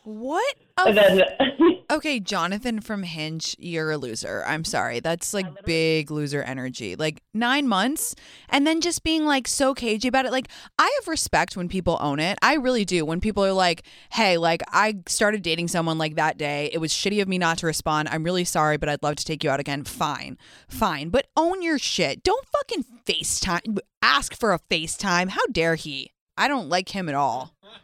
[0.04, 0.56] What?
[0.86, 1.24] And then
[1.92, 4.46] Okay, Jonathan from Hinge, you're a loser.
[4.48, 5.02] I'm sorry.
[5.02, 6.96] That's like big loser energy.
[6.96, 8.16] Like nine months
[8.48, 10.32] and then just being like so cagey about it.
[10.32, 10.48] Like,
[10.80, 12.38] I have respect when people own it.
[12.42, 13.04] I really do.
[13.04, 16.70] When people are like, hey, like, I started dating someone like that day.
[16.72, 18.08] It was shitty of me not to respond.
[18.10, 19.84] I'm really sorry, but I'd love to take you out again.
[19.84, 20.38] Fine.
[20.70, 21.10] Fine.
[21.10, 22.24] But own your shit.
[22.24, 23.80] Don't fucking FaceTime.
[24.02, 25.30] Ask for a FaceTime.
[25.30, 26.12] How dare he?
[26.38, 27.54] I don't like him at all.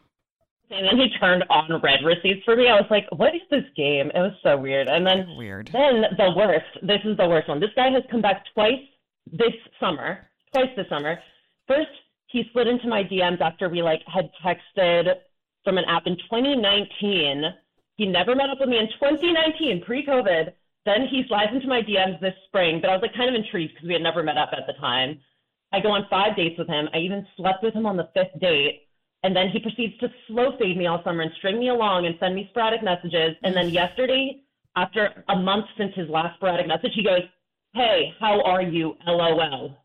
[0.69, 2.67] and then he turned on red receipts for me.
[2.67, 4.11] I was like, what is this game?
[4.13, 4.87] It was so weird.
[4.87, 5.69] And then Weird.
[5.71, 6.65] Then the worst.
[6.81, 7.59] This is the worst one.
[7.59, 8.83] This guy has come back twice
[9.31, 10.27] this summer.
[10.53, 11.19] Twice this summer.
[11.67, 11.89] First,
[12.27, 15.13] he slid into my DMs after we like had texted
[15.63, 17.43] from an app in 2019.
[17.95, 20.53] He never met up with me in 2019, pre-COVID.
[20.85, 23.73] Then he slides into my DMs this spring, but I was like kind of intrigued
[23.73, 25.19] because we had never met up at the time.
[25.73, 26.87] I go on five dates with him.
[26.93, 28.86] I even slept with him on the fifth date.
[29.23, 32.15] And then he proceeds to slow fade me all summer and string me along and
[32.19, 33.35] send me sporadic messages.
[33.43, 34.41] And then yesterday,
[34.75, 37.21] after a month since his last sporadic message, he goes,
[37.73, 38.95] Hey, how are you?
[39.05, 39.75] LOL.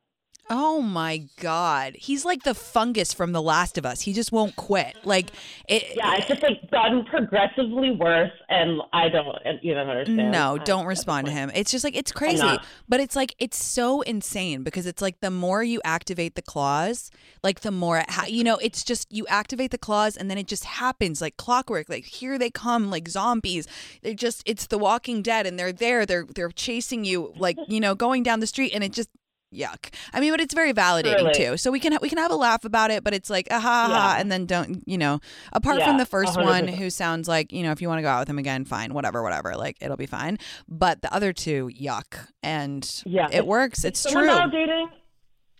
[0.51, 1.95] Oh my god.
[1.97, 4.03] He's like the fungus from The Last of Us.
[4.03, 4.97] He just won't quit.
[5.05, 5.31] Like
[5.69, 8.33] it Yeah, it's just like gotten progressively worse.
[8.49, 10.31] And I don't even understand.
[10.31, 11.51] No, don't respond to him.
[11.55, 12.59] It's just like it's crazy.
[12.89, 17.11] But it's like it's so insane because it's like the more you activate the clause,
[17.43, 20.39] like the more it ha- you know, it's just you activate the clause and then
[20.39, 21.89] it just happens like clockwork.
[21.89, 23.67] Like here they come like zombies.
[24.03, 26.05] They're just it's the walking dead and they're there.
[26.05, 29.09] They're they're chasing you like, you know, going down the street and it just
[29.53, 29.93] yuck.
[30.13, 31.35] I mean, but it's very validating Really.
[31.35, 31.57] too.
[31.57, 33.87] So we can we can have a laugh about it, but it's like ah ha,
[33.89, 34.21] ha, Yeah.
[34.21, 35.21] and then don't you know?
[35.53, 36.75] Apart Yeah, from the first one, 100%.
[36.77, 38.95] who sounds like you know, if you want to go out with him again, fine,
[38.95, 40.39] whatever, whatever, like it'll be fine.
[40.69, 43.29] But the other two, yuck, and Yeah.
[43.31, 43.85] it works.
[43.85, 44.35] It's Someone true.
[44.35, 44.89] now dating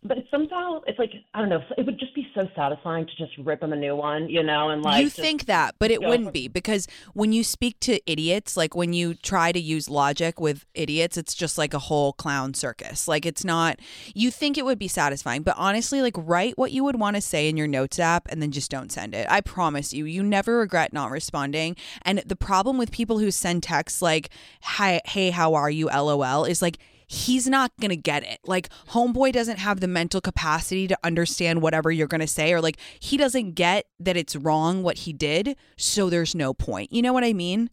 [0.05, 1.63] but it's somehow it's like I don't know.
[1.79, 4.71] It would just be so satisfying to just rip them a new one, you know,
[4.71, 8.01] and like you think that, but it wouldn't for- be because when you speak to
[8.11, 12.13] idiots, like when you try to use logic with idiots, it's just like a whole
[12.13, 13.07] clown circus.
[13.07, 13.79] Like it's not,
[14.15, 17.23] you think it would be satisfying, but honestly, like write what you would want to
[17.23, 19.27] say in your notes app and then just don't send it.
[19.31, 21.77] I promise you, you never regret not responding.
[22.03, 24.31] And the problem with people who send texts like,
[24.63, 26.79] hi, hey, how are you, lol, is like,
[27.13, 28.39] he's not going to get it.
[28.47, 32.61] Like, homeboy doesn't have the mental capacity to understand whatever you're going to say, or
[32.61, 35.57] like, he doesn't get that it's wrong what he did.
[35.77, 36.93] So there's no point.
[36.93, 37.71] You know what I mean?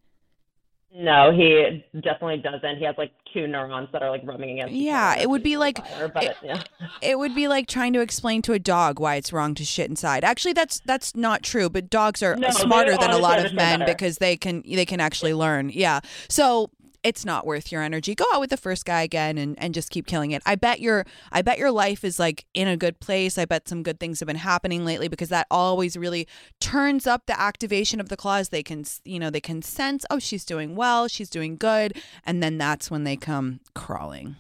[0.91, 2.77] No, he definitely doesn't.
[2.77, 4.73] He has like two neurons that are like rubbing against.
[4.73, 6.63] each Yeah, it would be like Fire, it, yeah.
[6.99, 9.87] it would be like trying to explain to a dog why it's wrong to shit
[9.87, 10.23] inside.
[10.23, 11.69] Actually, that's that's not true.
[11.69, 13.93] But dogs are No, smarter than a lot of men better.
[13.93, 15.69] because they can they can actually learn.
[15.69, 15.99] Yeah.
[16.27, 16.71] So
[17.03, 18.15] it's not worth your energy.
[18.15, 20.41] Go out with the first guy again and, and just keep killing it.
[20.45, 23.37] I bet your I bet your life is like in a good place.
[23.37, 26.27] I bet some good things have been happening lately because that always really
[26.59, 28.49] turns up the activation of the clause.
[28.49, 32.43] They can you know they can sense oh she's doing well, she's doing good, and
[32.43, 34.35] then that's when they come crawling.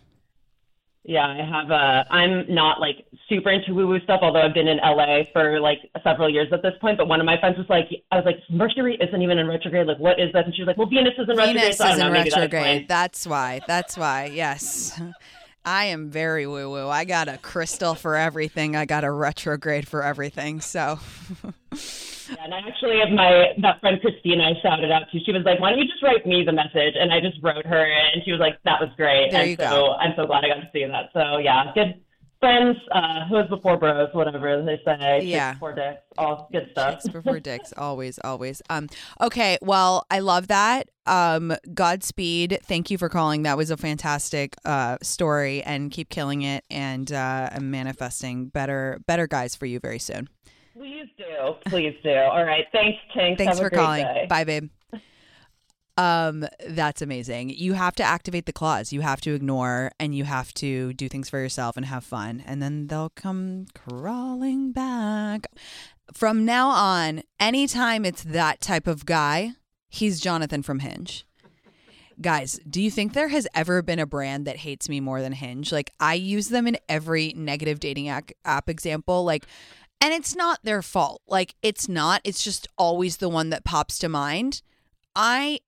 [1.03, 2.05] Yeah, I have a.
[2.13, 5.79] I'm not like super into woo woo stuff, although I've been in LA for like
[6.03, 6.97] several years at this point.
[6.97, 9.87] But one of my friends was like, I was like, Mercury isn't even in retrograde.
[9.87, 10.45] Like, what is that?
[10.45, 11.55] And she was like, Well, Venus is in retrograde.
[11.55, 12.87] Venus so is in know, retrograde.
[12.87, 13.61] That's why.
[13.65, 14.25] That's why.
[14.25, 15.01] Yes.
[15.65, 16.87] I am very woo woo.
[16.87, 18.75] I got a crystal for everything.
[18.75, 20.61] I got a retrograde for everything.
[20.61, 20.99] So,
[22.29, 25.19] Yeah, and I actually have my that friend Christina I shouted out to.
[25.19, 27.65] She was like, "Why don't you just write me the message?" And I just wrote
[27.65, 29.93] her, and she was like, "That was great." There and you so go.
[29.93, 31.09] I'm so glad I got to see that.
[31.13, 31.99] So yeah, good
[32.39, 32.77] friends.
[32.91, 34.09] Uh, who is before bros?
[34.13, 35.19] Whatever they say.
[35.19, 35.53] Chicks Yeah.
[35.53, 36.01] Before dicks.
[36.17, 37.01] All good stuff.
[37.03, 37.73] chicks before dicks.
[37.77, 38.61] Always, always.
[38.69, 38.87] Um.
[39.21, 39.57] Okay.
[39.61, 40.89] Well, I love that.
[41.05, 41.55] Um.
[41.73, 42.59] Godspeed.
[42.63, 43.43] Thank you for calling.
[43.43, 46.63] That was a fantastic uh story, and keep killing it.
[46.69, 50.29] And uh, I'm manifesting better, better guys for you very soon.
[50.79, 51.55] Please do.
[51.65, 52.15] Please do.
[52.15, 52.65] All right.
[52.71, 53.37] Thanks, Tinx.
[53.37, 54.05] Thanks Have for calling.
[54.05, 54.27] day.
[54.29, 54.69] Bye, babe.
[55.97, 57.49] Um, that's amazing.
[57.49, 58.93] You have to activate the claws.
[58.93, 62.41] You have to ignore and you have to do things for yourself and have fun.
[62.45, 65.47] And then they'll come crawling back.
[66.13, 69.55] From now on, anytime it's that type of guy,
[69.89, 71.25] he's Jonathan from Hinge.
[72.21, 75.33] Guys, do you think there has ever been a brand that hates me more than
[75.33, 75.73] Hinge?
[75.73, 79.25] Like, I use them in every negative dating app, app example.
[79.25, 79.45] Like,
[80.01, 81.21] and it's not their fault.
[81.27, 82.21] Like, it's not.
[82.23, 84.61] It's just always the one that pops to mind.
[85.15, 85.59] I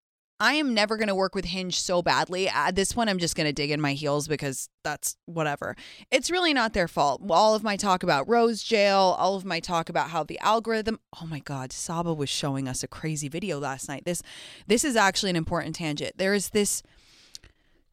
[0.41, 2.49] I am never going to work with Hinge so badly.
[2.49, 5.75] At this point, I'm just going to dig in my heels because that's whatever.
[6.09, 7.21] It's really not their fault.
[7.29, 10.99] All of my talk about Rose Jail, all of my talk about how the algorithm.
[11.21, 14.03] Oh my God, Saba was showing us a crazy video last night.
[14.03, 14.23] This
[14.65, 16.17] this is actually an important tangent.
[16.17, 16.81] There is this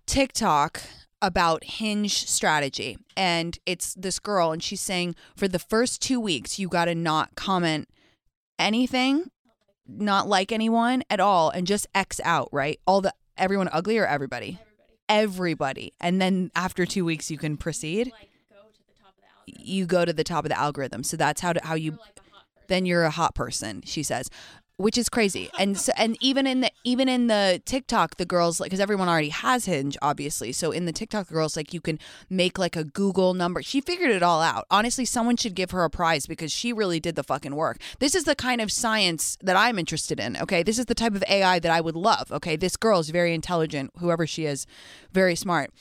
[0.07, 0.81] TikTok
[1.21, 6.59] about hinge strategy and it's this girl and she's saying for the first 2 weeks
[6.59, 7.89] you got to not comment
[8.59, 9.31] anything
[9.89, 12.79] not like anyone at all and just X out, right?
[12.87, 14.59] All the everyone ugly or everybody?
[15.09, 15.95] Everybody.
[16.01, 18.13] And then after 2 weeks you can proceed.
[19.47, 21.03] You go to the top of the algorithm.
[21.03, 21.99] So that's how to, how you
[22.69, 24.29] then you're a hot person, she says.
[24.81, 28.61] Which is crazy, and so, and even in the even in the TikTok, the girls
[28.61, 30.53] like because everyone already has Hinge, obviously.
[30.53, 31.99] So in the TikTok, the girls like you can
[32.31, 33.61] make like a Google number.
[33.61, 34.67] She figured it all out.
[34.71, 37.79] Honestly, someone should give her a prize because she really did the fucking work.
[37.99, 40.37] This is the kind of science that I'm interested in.
[40.37, 42.31] Okay, this is the type of AI that I would love.
[42.31, 44.65] Okay, this girl is very intelligent, whoever she is,
[45.13, 45.73] very smart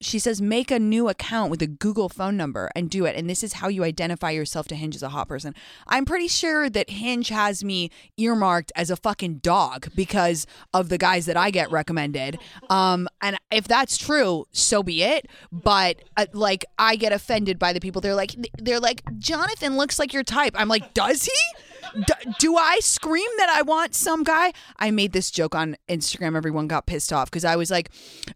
[0.00, 3.16] she says make a new account with a Google phone number and do it.
[3.16, 5.54] And this is how you identify yourself to Hinge as a hot person.
[5.86, 10.98] I'm pretty sure that Hinge has me earmarked as a fucking dog because of the
[10.98, 12.38] guys that I get recommended.
[12.70, 15.28] Um, and if that's true, so be it.
[15.52, 18.00] But uh, like, I get offended by the people.
[18.00, 20.54] They're like, they're like, Jonathan looks like your type.
[20.56, 21.64] I'm like, does he?
[21.94, 24.52] D- do I scream that I want some guy?
[24.78, 26.36] I made this joke on Instagram.
[26.36, 27.90] Everyone got pissed off because I was like,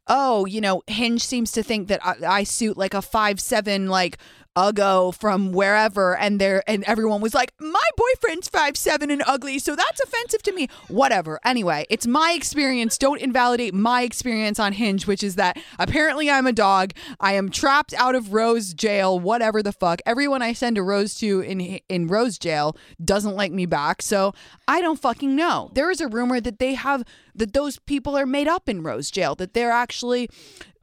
[0.07, 3.89] "Oh, you know, Hinge seems to think that I, I suit like a five seven
[3.89, 4.19] like
[4.57, 9.59] Uggo from wherever," and there and everyone was like, "My boyfriend's five seven and ugly,
[9.59, 11.41] so that's offensive to me." Whatever.
[11.45, 12.99] Anyway, it's my experience.
[12.99, 16.93] Don't invalidate my experience on Hinge, which is that apparently I'm a dog.
[17.21, 19.19] I am trapped out of Rose jail.
[19.19, 20.01] Whatever the fuck.
[20.07, 24.03] Everyone I send a rose to in in Rose jail doesn't like me back.
[24.03, 24.35] So
[24.69, 25.71] I don't fucking know.
[25.75, 29.11] There is a rumor that they have that those people are made up in Rose
[29.11, 29.35] jail.
[29.35, 30.29] That they're actually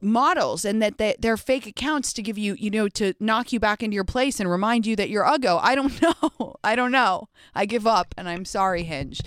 [0.00, 3.60] models and that they, they're fake accounts to give you, you know, to knock you
[3.60, 5.60] back into your place and remind you that you're Uggo.
[5.62, 6.56] I don't know.
[6.64, 7.28] I don't know.
[7.54, 9.20] I give up and I'm sorry, Hinge.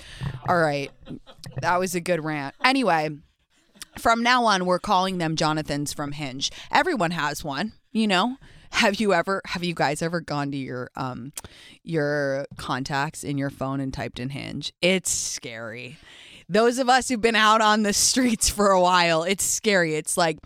[0.47, 0.91] All right.
[1.61, 2.55] That was a good rant.
[2.63, 3.09] Anyway,
[3.97, 6.51] from now on, we're calling them Jonathans from Hinge.
[6.71, 8.37] Everyone has one, you know.
[8.71, 11.31] Have you ever have you guys ever gone to your um
[11.83, 14.73] your contacts in your phone and typed in Hinge?
[14.81, 15.97] It's scary.
[16.47, 19.95] Those of us who've been out on the streets for a while, it's scary.
[19.95, 20.37] It's like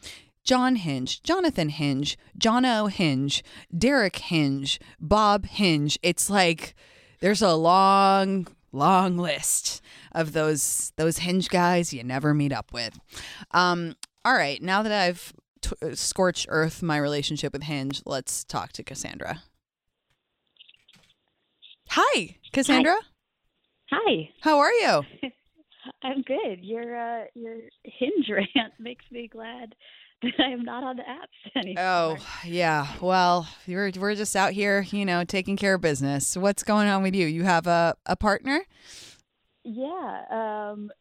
[0.43, 3.43] John Hinge, Jonathan Hinge, John O Hinge,
[3.77, 5.99] Derek Hinge, Bob Hinge.
[6.01, 6.75] It's like
[7.19, 9.81] there's a long, long list
[10.11, 12.99] of those those Hinge guys you never meet up with.
[13.51, 13.95] Um,
[14.25, 18.71] all right, now that I've t- uh, scorched earth my relationship with Hinge, let's talk
[18.73, 19.43] to Cassandra.
[21.89, 22.97] Hi, Cassandra.
[23.91, 24.29] Hi.
[24.41, 25.01] How are you?
[26.03, 26.59] I'm good.
[26.61, 29.75] Your uh, your hinge rant makes me glad
[30.21, 31.83] that I am not on the apps anymore.
[31.83, 32.87] Oh, yeah.
[33.01, 36.35] Well, we're we're just out here, you know, taking care of business.
[36.35, 37.27] What's going on with you?
[37.27, 38.65] You have a a partner?
[39.63, 40.23] Yeah.
[40.71, 40.91] Um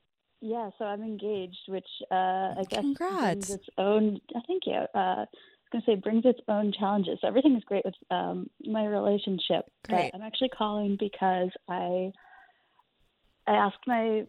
[0.41, 3.23] yeah, so I'm engaged, which uh I guess Congrats.
[3.23, 5.29] brings its own I think yeah, uh I was
[5.73, 7.19] gonna say brings its own challenges.
[7.25, 9.65] Everything is great with um my relationship.
[9.89, 10.13] Great.
[10.13, 12.13] But I'm actually calling because I
[13.49, 14.25] I asked my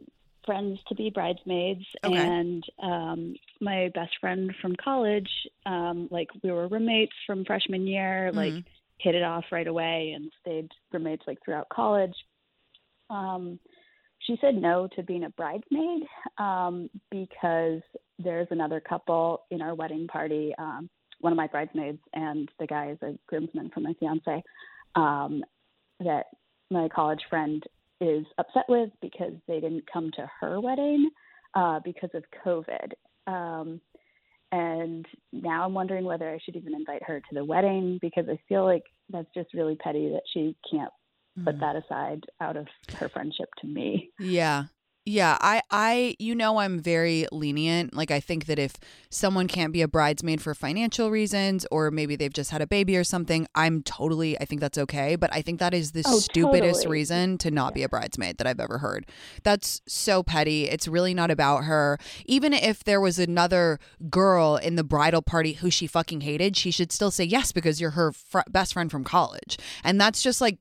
[0.45, 2.15] friends to be bridesmaids Okay.
[2.15, 5.29] and um my best friend from college
[5.65, 8.65] um like we were roommates from freshman year like Mhm.
[8.99, 12.15] hit it off right away and stayed roommates like throughout college
[13.09, 13.59] um
[14.19, 16.03] she said no to being a bridesmaid
[16.37, 17.81] um because
[18.17, 22.91] there's another couple in our wedding party um one of my bridesmaids and the guy
[22.91, 24.43] is a groomsman for my fiance
[24.95, 25.43] um
[25.99, 26.27] that
[26.71, 27.63] my college friend
[28.01, 31.09] is upset with because they didn't come to her wedding
[31.53, 32.93] uh, because of COVID.
[33.27, 33.81] Um,
[34.51, 38.39] and now I'm wondering whether I should even invite her to the wedding because I
[38.47, 40.91] feel like that's just really petty that she can't
[41.43, 44.11] put that aside out of her friendship to me.
[44.19, 44.65] Yeah.
[45.05, 47.95] Yeah, I I you know I'm very lenient.
[47.95, 48.75] Like I think that if
[49.09, 52.95] someone can't be a bridesmaid for financial reasons or maybe they've just had a baby
[52.95, 56.19] or something, I'm totally I think that's okay, but I think that is the Oh,
[56.19, 56.91] stupidest totally.
[56.99, 59.07] reason to not be a bridesmaid that I've ever heard.
[59.43, 60.65] That's so petty.
[60.65, 61.97] It's really not about her.
[62.25, 63.79] Even if there was another
[64.11, 67.81] girl in the bridal party who she fucking hated, she should still say yes because
[67.81, 69.57] you're her fr- best friend from college.
[69.83, 70.59] And that's just like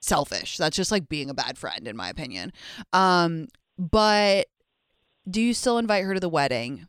[0.00, 0.56] selfish.
[0.56, 2.52] That's just like being a bad friend, in my opinion.
[2.92, 3.46] Um,
[3.78, 4.46] but
[5.28, 6.86] do you still invite her to the wedding?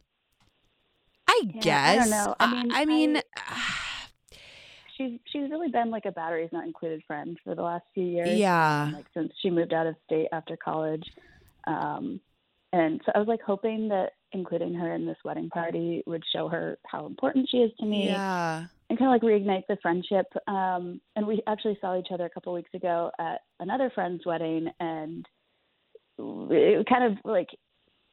[1.28, 1.96] I Yeah, guess.
[1.96, 2.36] I don't know.
[2.40, 3.22] I mean, I, mean,
[4.98, 8.38] she's she's really been like a batteries not included friend for the last few years.
[8.38, 8.84] Yeah.
[8.84, 11.04] um, like since she moved out of state after college,
[11.66, 12.20] um,
[12.74, 16.48] and so I was like hoping that including her in this wedding party would show
[16.50, 18.08] her how important she is to me.
[18.08, 18.66] yeah.
[18.90, 20.26] and kind of like reignite the friendship.
[20.48, 24.70] Um, and we actually saw each other a couple weeks ago at another friend's wedding,
[24.80, 25.26] and
[26.20, 27.50] it kind of like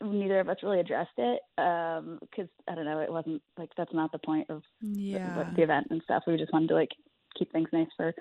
[0.02, 4.12] neither of us really addressed it because I don't know, it wasn't like that's not
[4.12, 5.50] the point of the- Yeah.
[5.56, 6.24] the event and stuff.
[6.26, 6.90] We just wanted to like
[7.38, 8.14] keep things nice for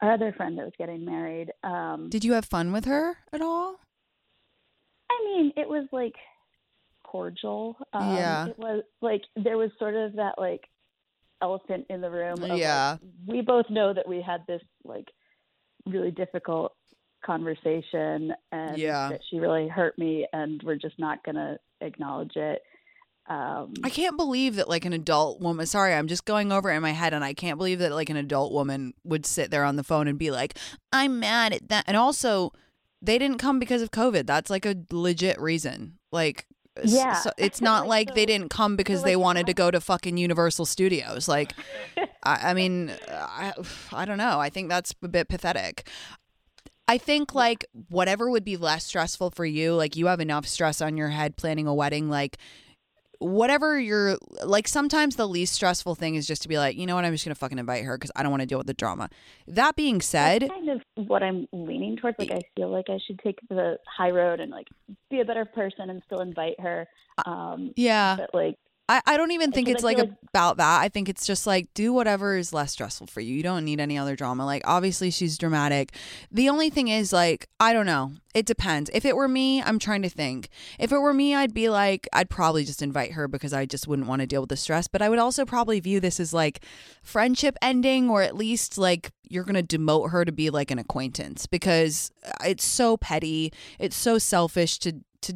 [0.00, 1.52] our other friend that was getting married.
[1.62, 3.76] Um, Did you have fun with her at all?
[5.10, 6.14] I mean, it was like
[7.04, 7.76] cordial.
[7.92, 8.46] Um, Yeah.
[8.48, 10.68] It was like there was sort of that like
[11.40, 12.34] elephant in the room.
[12.34, 12.96] Of, like, Yeah.
[13.26, 15.08] we both know that we had this like
[15.86, 16.74] really difficult
[17.24, 19.10] conversation and Yeah.
[19.10, 22.62] that she really hurt me and we're just not going to acknowledge it.
[23.28, 25.66] Um, I can't believe that like an adult woman.
[25.66, 28.16] Sorry, I'm just going over in my head, and I can't believe that like an
[28.16, 30.56] adult woman would sit there on the phone and be like,
[30.94, 32.52] "I'm mad at that." And also,
[33.02, 34.26] they didn't come because of COVID.
[34.26, 35.98] That's like a legit reason.
[36.10, 36.46] Like,
[36.82, 37.16] Yeah.
[37.20, 40.64] so it's not like they didn't come because they wanted to go to fucking Universal
[40.64, 41.28] Studios.
[41.28, 41.52] Like,
[42.22, 43.52] I, I mean, I,
[43.92, 44.40] I don't know.
[44.40, 45.86] I think that's a bit pathetic.
[46.88, 50.80] I think like whatever would be less stressful for you, like you have enough stress
[50.80, 52.38] on your head planning a wedding, like
[53.18, 56.94] whatever you're like sometimes the least stressful thing is just to be like, you know
[56.94, 58.74] what, I'm just gonna fucking invite her because I don't want to deal with the
[58.74, 59.10] drama.
[59.46, 62.18] That being said, that's kind of what I'm leaning towards.
[62.18, 64.68] Like, I feel like I should take the high road and like
[65.10, 66.88] be a better person and still invite her.
[67.26, 68.16] Um, yeah.
[68.16, 68.56] But like,
[68.88, 70.80] I, I don't even think it's like, like- about that.
[70.80, 73.34] I think it's just like do whatever is less stressful for you.
[73.34, 74.46] You don't need any other drama.
[74.46, 75.94] Like obviously she's dramatic.
[76.30, 78.12] The only thing is like I don't know.
[78.34, 78.90] It depends.
[78.94, 80.48] If it were me, I'm trying to think.
[80.78, 83.88] If it were me, I'd be like I'd probably just invite her because I just
[83.88, 86.32] wouldn't want to deal with the stress, but I would also probably view this as
[86.32, 86.64] like
[87.02, 90.78] friendship ending or at least like you're going to demote her to be like an
[90.78, 92.10] acquaintance because
[92.44, 93.52] it's so petty.
[93.78, 95.34] It's so selfish to to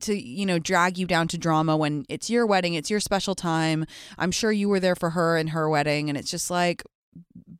[0.00, 3.34] to you know drag you down to drama when it's your wedding it's your special
[3.34, 3.84] time
[4.18, 6.82] i'm sure you were there for her and her wedding and it's just like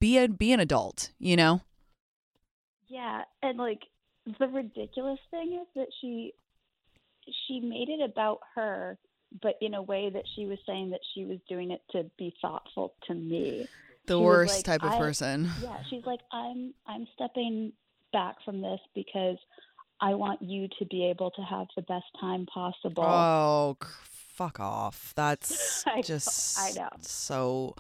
[0.01, 1.61] be a be an adult you know
[2.89, 3.83] Yeah, and like
[4.39, 6.33] the ridiculous thing is that she
[7.47, 8.99] she made it about her,
[9.43, 12.35] but in a way that she was saying that she was doing it to be
[12.41, 13.67] thoughtful to me.
[14.07, 15.51] The she worst like, type of person.
[15.63, 17.73] Yeah, she's like, I'm I'm stepping
[18.13, 19.37] back from this because
[20.01, 23.03] I want you to be able to have the best time possible.
[23.05, 25.13] Oh, fuck off.
[25.17, 26.89] That's I know, just I know.
[27.01, 27.75] so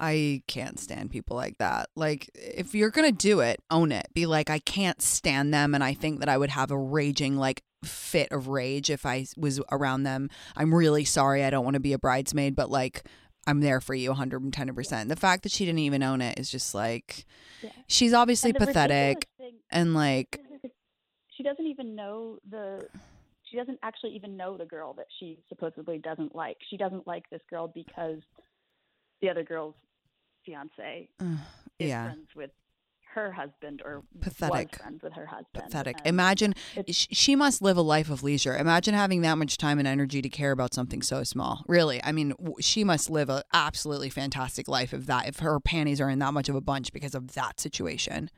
[0.00, 1.88] I can't stand people like that.
[1.94, 4.08] Like if you're going to do it, own it.
[4.14, 7.36] Be like I can't stand them and I think that I would have a raging
[7.36, 10.30] like fit of rage if I was around them.
[10.56, 11.44] I'm really sorry.
[11.44, 13.04] I don't want to be a bridesmaid, but like
[13.46, 15.08] I'm there for you 110%.
[15.08, 17.26] The fact that she didn't even own it is just like
[17.62, 17.70] Yeah.
[17.86, 19.28] she's obviously pathetic
[19.70, 20.40] and like
[21.36, 22.86] she doesn't even know the
[23.50, 26.56] she doesn't actually even know the girl that she supposedly doesn't like.
[26.70, 28.20] She doesn't like this girl because
[29.20, 29.74] the other girl's
[30.44, 31.38] fiance Ugh,
[31.78, 32.04] is yeah.
[32.06, 32.50] friends with
[33.14, 34.72] her husband or Pathetic.
[34.72, 35.64] was friends with her husband.
[35.66, 35.96] pathetic.
[35.98, 36.54] And Imagine
[36.90, 38.56] she must live a life of leisure.
[38.56, 41.64] Imagine having that much time and energy to care about something so small.
[41.68, 46.00] Really, I mean, she must live a absolutely fantastic life if that if her panties
[46.00, 48.30] are in that much of a bunch because of that situation.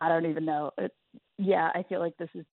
[0.00, 0.70] I don't even know.
[0.78, 0.92] It,
[1.38, 2.44] yeah, I feel like this is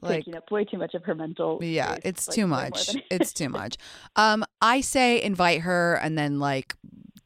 [0.00, 1.58] Like- taking up way too much of her mental.
[1.62, 2.86] Yeah, space, it's like, too much.
[2.86, 3.76] than- it's too much.
[4.16, 6.74] Um, I say invite her and then like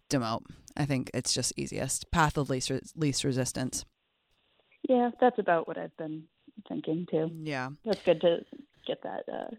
[0.08, 0.42] demote.
[0.76, 3.84] I think it's just easiest path of least re- least resistance.
[4.88, 6.24] yeah, that's about what I've been
[6.68, 7.30] thinking too.
[7.42, 7.70] Yeah.
[7.84, 8.38] That's good to
[8.86, 9.54] get that uh,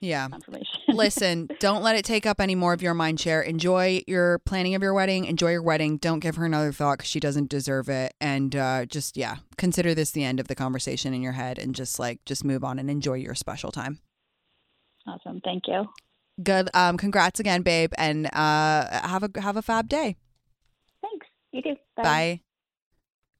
[0.00, 0.28] Yeah.
[0.28, 0.66] confirmation.
[0.88, 3.42] Listen, don't let it take up any more of your mind share.
[3.42, 5.26] Enjoy your planning of your wedding.
[5.26, 5.98] Enjoy your wedding.
[5.98, 8.14] Don't give her another thought because she doesn't deserve it.
[8.20, 11.74] And uh, just, yeah, consider this the end of the conversation in your head and
[11.74, 14.00] just like, just move on and enjoy your special time.
[15.06, 15.40] Awesome.
[15.44, 15.84] Thank you.
[16.42, 16.70] Good.
[16.72, 17.92] Um, congrats again, babe.
[17.98, 20.16] And uh, have a, have a fab day.
[21.02, 21.26] Thanks.
[21.52, 21.76] You too.
[21.96, 22.02] Bye.
[22.02, 22.40] Bye.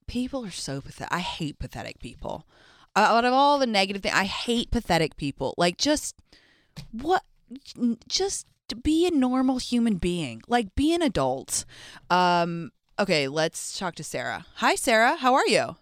[0.07, 1.11] People are so pathetic.
[1.13, 2.47] I hate pathetic people.
[2.95, 5.55] Uh, out of all the negative things, I hate pathetic people.
[5.57, 6.15] Like, just
[6.91, 7.23] what?
[8.07, 8.47] Just
[8.83, 10.41] be a normal human being.
[10.47, 11.65] Like, be an adult.
[12.09, 12.71] Um.
[12.99, 14.45] Okay, let's talk to Sarah.
[14.55, 15.15] Hi, Sarah.
[15.15, 15.75] How are you?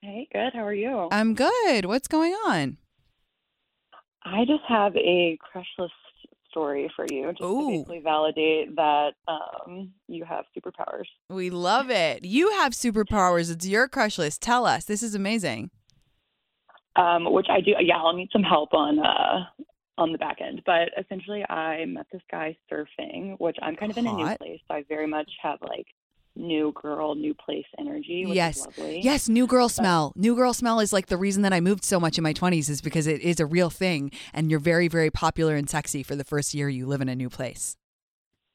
[0.00, 0.54] Hey, good.
[0.54, 1.08] How are you?
[1.12, 1.84] I'm good.
[1.84, 2.78] What's going on?
[4.24, 5.92] I just have a crush list
[6.50, 11.04] story for you, just to basically validate that um, you have superpowers.
[11.28, 12.24] We love it.
[12.24, 13.50] You have superpowers.
[13.52, 14.40] It's your crush list.
[14.40, 14.84] Tell us.
[14.84, 15.70] This is amazing.
[16.96, 17.72] Um, which I do.
[17.78, 19.44] Yeah, I'll need some help on uh,
[20.00, 20.62] on the back end.
[20.66, 24.60] But essentially, I met this guy surfing, which I'm kind of in a new place.
[24.66, 25.86] So I very much have like
[26.36, 28.58] new girl, new place energy, which yes.
[28.58, 29.00] is lovely.
[29.00, 30.12] Yes, new girl smell.
[30.16, 32.70] New girl smell is like the reason that I moved so much in my 20s
[32.70, 36.16] is because it is a real thing and you're very very popular and sexy for
[36.16, 37.76] the first year you live in a new place.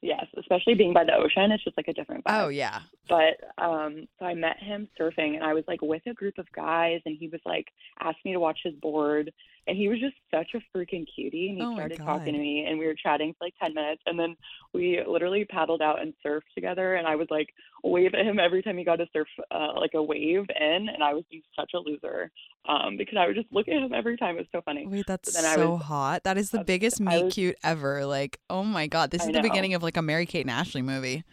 [0.01, 2.45] Yes, especially being by the ocean, it's just like a different vibe.
[2.45, 2.81] Oh yeah.
[3.09, 6.45] But um so I met him surfing and I was like with a group of
[6.53, 7.67] guys and he was like
[7.99, 9.31] asked me to watch his board
[9.67, 12.65] and he was just such a freaking cutie and he Oh started talking to me
[12.67, 14.35] and we were chatting for like 10 minutes and then
[14.73, 17.49] we literally paddled out and surfed together and I would like
[17.83, 21.03] wave at him every time he got to surf uh, like a wave in and
[21.03, 22.31] I was being such a loser
[22.67, 24.87] um because I would just look at him every time it was so funny.
[24.87, 26.23] Wait, that's But then I so was- hot.
[26.23, 28.05] That is the biggest meet was- cute ever.
[28.05, 29.41] Like, oh my god, this I is the know.
[29.41, 31.23] beginning of like a Mary Kate and Ashley movie.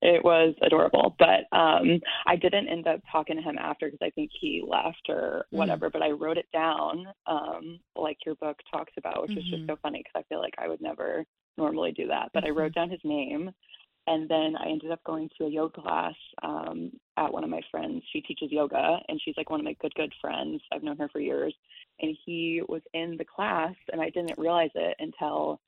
[0.00, 4.10] It was adorable, but um, I didn't end up talking to him after because I
[4.10, 5.58] think he left or Mm.
[5.58, 5.90] whatever.
[5.90, 9.50] But I wrote it down, um, like your book talks about, which is Mhm.
[9.50, 11.26] just so funny because I feel like I would never
[11.56, 12.30] normally do that.
[12.32, 12.58] But I Mm-hmm.
[12.58, 13.52] wrote down his name,
[14.06, 17.60] and then I ended up going to a yoga class um, at one of my
[17.70, 18.02] friends.
[18.12, 20.62] She teaches yoga, and she's like one of my good good friends.
[20.72, 21.54] I've known her for years,
[22.00, 25.60] and he was in the class, and I didn't realize it until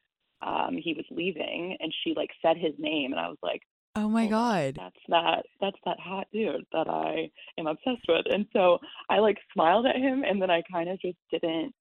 [0.43, 3.63] um, he was leaving, and she like said his name, and I was like
[3.97, 4.75] Oh my oh, god.
[4.77, 8.27] that's that that's that hot dude that I am obsessed with.
[8.31, 8.79] And so
[9.09, 11.73] I like smiled at him and then I kind of just didn't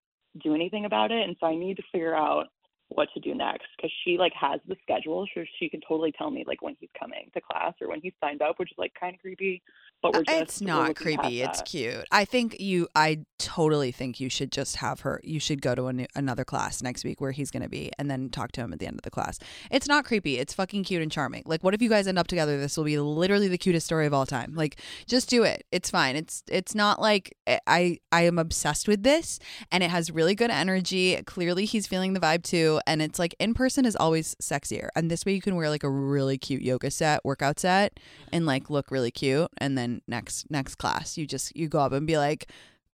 [0.44, 1.28] do anything about it.
[1.28, 2.48] And so I need to figure out
[2.96, 6.32] what to do next because she like has the schedule so she can totally tell
[6.32, 8.94] me like when he's coming to class or when he's signed up which is like
[9.00, 9.62] kind of creepy
[10.04, 11.42] but we're just Uh, it's we're not creepy.
[11.42, 11.66] It's that.
[11.66, 12.06] cute.
[12.12, 12.88] I think you.
[12.94, 15.22] I totally think you should just have her.
[15.24, 17.90] You should go to a new, another class next week where he's going to be,
[17.98, 19.40] and then talk to him at the end of the class.
[19.72, 20.40] It's not creepy.
[20.40, 21.44] It's fucking cute and charming.
[21.46, 22.60] Like, what if you guys end up together?
[22.60, 24.54] This will be literally the cutest story of all time.
[24.56, 24.78] Like,
[25.08, 25.66] just do it.
[25.72, 26.18] It's fine.
[26.18, 29.40] It's it's not like eh, I I am obsessed with this,
[29.72, 31.16] and it has really good energy.
[31.26, 34.90] Clearly, he's feeling the vibe too, and it's like in person is always sexier.
[34.96, 38.00] And this way, you can wear like a really cute yoga set, workout set,
[38.32, 39.50] and like look really cute.
[39.58, 42.50] And then next next class, you just you go up and be like,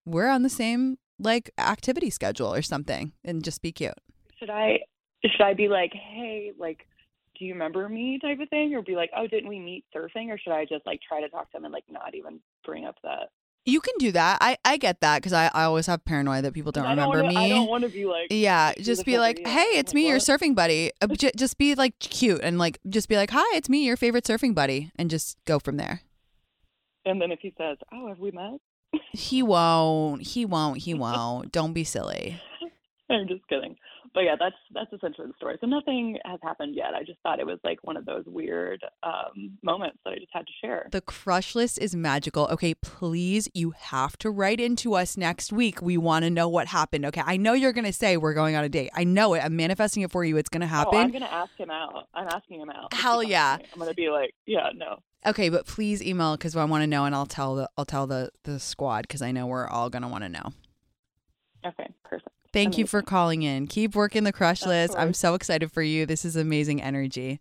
[0.05, 3.93] we're on the same like activity schedule or something, and just be cute.
[4.39, 4.79] should I
[5.23, 6.87] should I be like hey like
[7.37, 10.29] do you remember me type of thing or be like oh didn't we meet surfing
[10.29, 12.85] or should I just like try to talk to him and like not even bring
[12.85, 13.29] up that
[13.65, 14.39] You can do that.
[14.41, 17.09] I, I get that because I, I always have paranoia that people don't I don't
[17.11, 17.45] remember wanna, me.
[17.45, 18.27] I don't want to be like.
[18.31, 21.97] yeah, just be like, "Hey, it's me, your surfing buddy." Uh, j- just be like
[21.99, 25.37] cute and like just be like, "Hi, it's me, your favorite surfing buddy," and just
[25.45, 26.01] go from there.
[27.05, 28.59] And then if he says, "Oh, have we met?"
[29.11, 30.23] He won't.
[30.23, 30.79] He won't.
[30.79, 31.51] He won't.
[31.51, 32.41] Don't be silly.
[33.09, 33.75] I'm just kidding.
[34.13, 35.57] But yeah, that's that's essentially the story.
[35.61, 36.93] So nothing has happened yet.
[36.95, 40.29] I just thought it was like one of those weird um, moments that I just
[40.33, 40.87] had to share.
[40.91, 42.47] The crush list is magical.
[42.47, 45.81] Okay, please, you have to write into us next week.
[45.81, 47.05] We want to know what happened.
[47.05, 48.89] Okay, I know you're going to say we're going on a date.
[48.95, 49.43] I know it.
[49.43, 50.37] I'm manifesting it for you.
[50.37, 50.95] It's going to Oh, happen.
[50.99, 52.07] I'm gonna ask him out.
[52.13, 52.93] I'm asking him out.
[52.93, 53.57] Hell yeah.
[53.59, 53.65] me.
[53.73, 54.99] I'm gonna be like, yeah, no.
[55.25, 58.07] Okay, but please email because I want to know, and I'll tell the I'll tell
[58.07, 60.51] the the squad because I know we're all gonna want to know.
[61.65, 62.29] Okay, perfect.
[62.51, 63.67] Thank you for calling in.
[63.67, 64.95] Keep working the crush Of list.
[64.97, 66.05] I'm so excited for you.
[66.05, 67.39] This is amazing energy.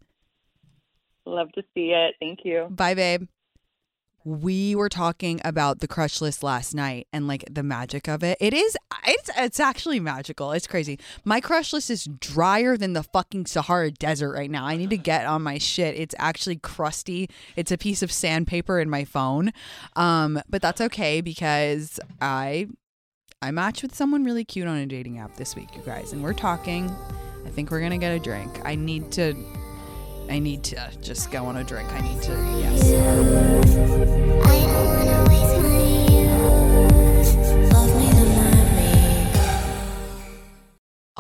[1.25, 2.15] Love to see it.
[2.21, 2.67] Thank you.
[2.71, 3.29] Bye, babe.
[4.25, 8.37] We were talking about the crush list last night and like the magic of it.
[8.41, 10.53] It is it's it's actually magical.
[10.53, 10.99] It's crazy.
[11.25, 14.67] My crush list is drier than the fucking Sahara desert right now.
[14.67, 15.97] I need to get on my shit.
[15.97, 17.31] It's actually crusty.
[17.57, 19.53] It's a piece of sandpaper in my phone.
[19.97, 22.67] Um, but that's okay because I
[23.41, 26.24] I matched with someone really cute on a dating app this week, you guys, and
[26.24, 26.91] we're talking.
[27.47, 28.61] I think we're gonna get a drink.
[28.64, 29.36] I need to.
[30.28, 31.89] I need to just go on a drink.
[31.93, 32.32] I need to.
[32.59, 32.89] Yes.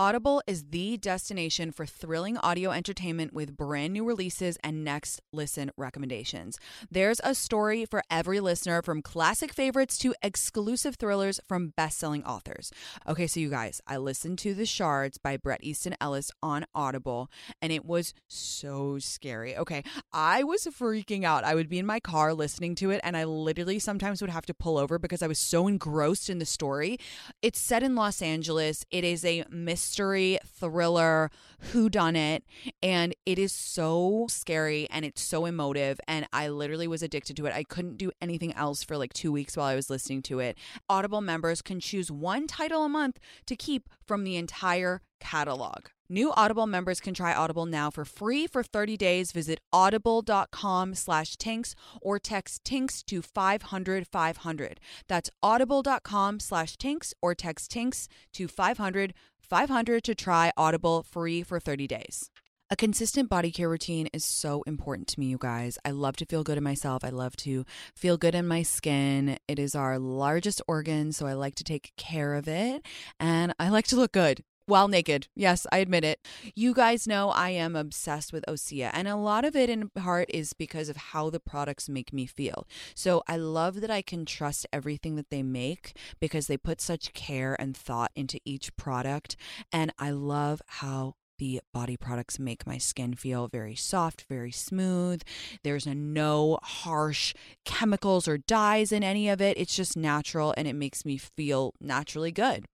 [0.00, 5.72] Audible is the destination for thrilling audio entertainment with brand new releases and next listen
[5.76, 6.56] recommendations.
[6.88, 12.70] There's a story for every listener from classic favorites to exclusive thrillers from best-selling authors.
[13.08, 17.28] Okay, so you guys, I listened to The Shards by Bret Easton Ellis on Audible
[17.60, 19.56] and it was so scary.
[19.56, 19.82] Okay,
[20.12, 21.42] I was freaking out.
[21.42, 24.46] I would be in my car listening to it and I literally sometimes would have
[24.46, 26.98] to pull over because I was so engrossed in the story.
[27.42, 28.84] It's set in Los Angeles.
[28.92, 31.30] It is a mystery thriller
[31.72, 32.44] who done it
[32.82, 37.46] and it is so scary and it's so emotive and I literally was addicted to
[37.46, 37.54] it.
[37.54, 40.56] I couldn't do anything else for like 2 weeks while I was listening to it.
[40.88, 45.86] Audible members can choose one title a month to keep from the entire catalog.
[46.10, 49.30] New Audible members can try Audible now for free for 30 days.
[49.30, 54.80] Visit audible.com slash tinx or text tinx to 500 500.
[55.06, 59.12] That's audible.com slash tinx or text tinx to 500
[59.48, 62.30] 500 to try Audible free for 30 days.
[62.70, 65.78] A consistent body care routine is so important to me, you guys.
[65.86, 67.02] I love to feel good in myself.
[67.02, 69.38] I love to feel good in my skin.
[69.48, 72.84] It is our largest organ, so I like to take care of it.
[73.18, 75.28] And I like to look good while naked.
[75.34, 76.20] Yes, I admit it.
[76.54, 80.28] You guys know I am obsessed with Osea, and a lot of it in part
[80.28, 82.66] is because of how the products make me feel.
[82.94, 87.12] So I love that I can trust everything that they make because they put such
[87.12, 89.36] care and thought into each product.
[89.72, 95.22] And I love how the body products make my skin feel very soft, very smooth.
[95.62, 97.34] There's no harsh
[97.64, 99.56] chemicals or dyes in any of it.
[99.58, 102.66] It's just natural and it makes me feel naturally good.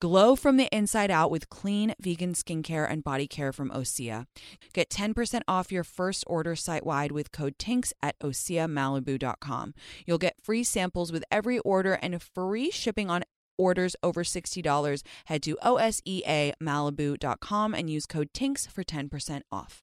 [0.00, 4.26] Glow from the inside out with clean vegan skincare and body care from Osea.
[4.72, 9.74] Get 10% off your first order site wide with code TINX at OseaMalibu.com.
[10.06, 13.24] You'll get free samples with every order and free shipping on
[13.58, 15.02] orders over $60.
[15.26, 19.82] Head to OSEAMalibu.com and use code TINX for 10% off.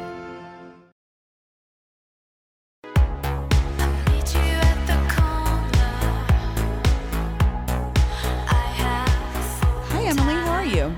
[10.71, 10.95] You?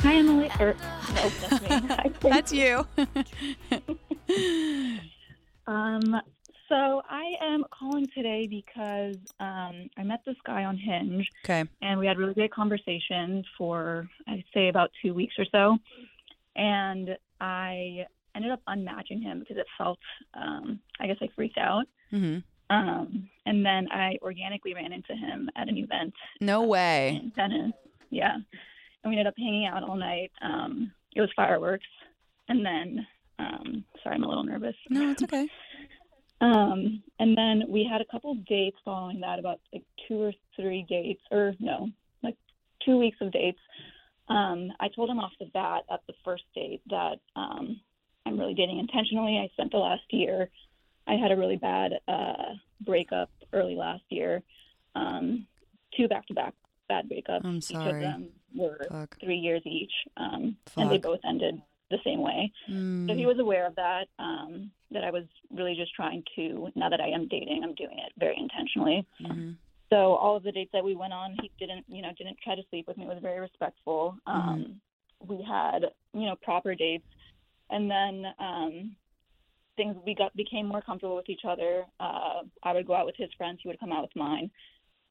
[0.00, 0.50] Hi, Emily.
[0.60, 0.74] Or,
[1.14, 1.68] no, that's me.
[2.30, 2.86] That's you.
[5.66, 6.20] um,
[6.68, 11.64] So I am calling today because um, I met this guy on Hinge, Okay.
[11.82, 15.76] and we had really great conversation for I'd say about two weeks or so,
[16.54, 18.06] and I
[18.36, 19.98] ended up unmatching him because it felt,
[20.34, 21.86] um, I guess, I freaked out.
[22.12, 22.38] Mm-hmm.
[22.74, 27.20] Um, and then I organically ran into him at an event No way.
[27.20, 27.72] in Venice.
[28.10, 28.34] Yeah.
[28.34, 30.30] And we ended up hanging out all night.
[30.42, 31.86] Um, it was fireworks.
[32.48, 33.06] And then,
[33.38, 34.76] um, sorry, I'm a little nervous.
[34.88, 35.48] No, it's okay.
[36.42, 40.86] Um, and then we had a couple dates following that, about like two or three
[40.88, 41.90] dates, or no,
[42.22, 42.36] like
[42.84, 43.58] two weeks of dates.
[44.28, 47.80] Um, I told him off the bat at the first date that um,
[48.24, 49.38] I'm really dating intentionally.
[49.38, 50.48] I spent the last year,
[51.06, 54.42] I had a really bad uh, breakup early last year,
[54.94, 55.46] um,
[55.96, 56.54] two back to back
[56.92, 57.44] bad breakups.
[57.44, 58.00] I'm Each of sorry.
[58.00, 58.20] them
[58.54, 59.10] were Fuck.
[59.24, 60.42] three years each, um,
[60.76, 61.54] and they both ended
[61.90, 62.40] the same way.
[62.66, 63.16] So Mm.
[63.16, 65.26] he was aware of that, um, that I was
[65.58, 68.98] really just trying to, now that I am dating, I'm doing it very intentionally.
[69.20, 69.56] Mhm.
[69.92, 72.54] So all of the dates that we went on, he didn't, you know, didn't try
[72.54, 73.04] to sleep with me.
[73.04, 74.02] It was very respectful.
[74.26, 74.80] Um,
[75.32, 75.82] We had,
[76.14, 77.06] you know, proper dates,
[77.68, 78.96] and then um,
[79.76, 81.72] things we got became more comfortable with each other.
[82.06, 83.60] Uh, I would go out with his friends.
[83.62, 84.50] He would come out with mine.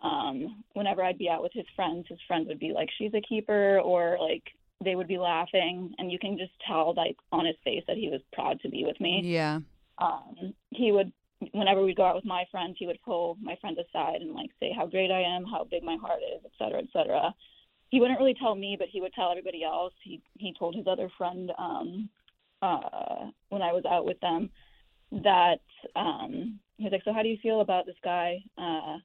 [0.03, 3.21] Um, whenever I'd be out with his friends, his friends would be like, "She's a
[3.21, 4.43] keeper," or like
[4.83, 8.09] they would be laughing, and you can just tell, like on his face, that he
[8.09, 9.21] was proud to be with me.
[9.25, 9.59] Yeah.
[9.97, 11.11] um, he would
[11.53, 14.49] whenever we'd go out with my friends he would pull my friend aside and like
[14.59, 17.33] say how great i am how big my heart is et cetera et cetera.
[17.89, 19.93] He wouldn't really tell me but he would tell everybody else.
[20.03, 22.09] He he told his other friend um
[22.61, 24.49] uh when i was out with them
[25.11, 25.61] that
[25.95, 28.39] um he was like so how do you feel about this guy?
[28.57, 28.97] Uh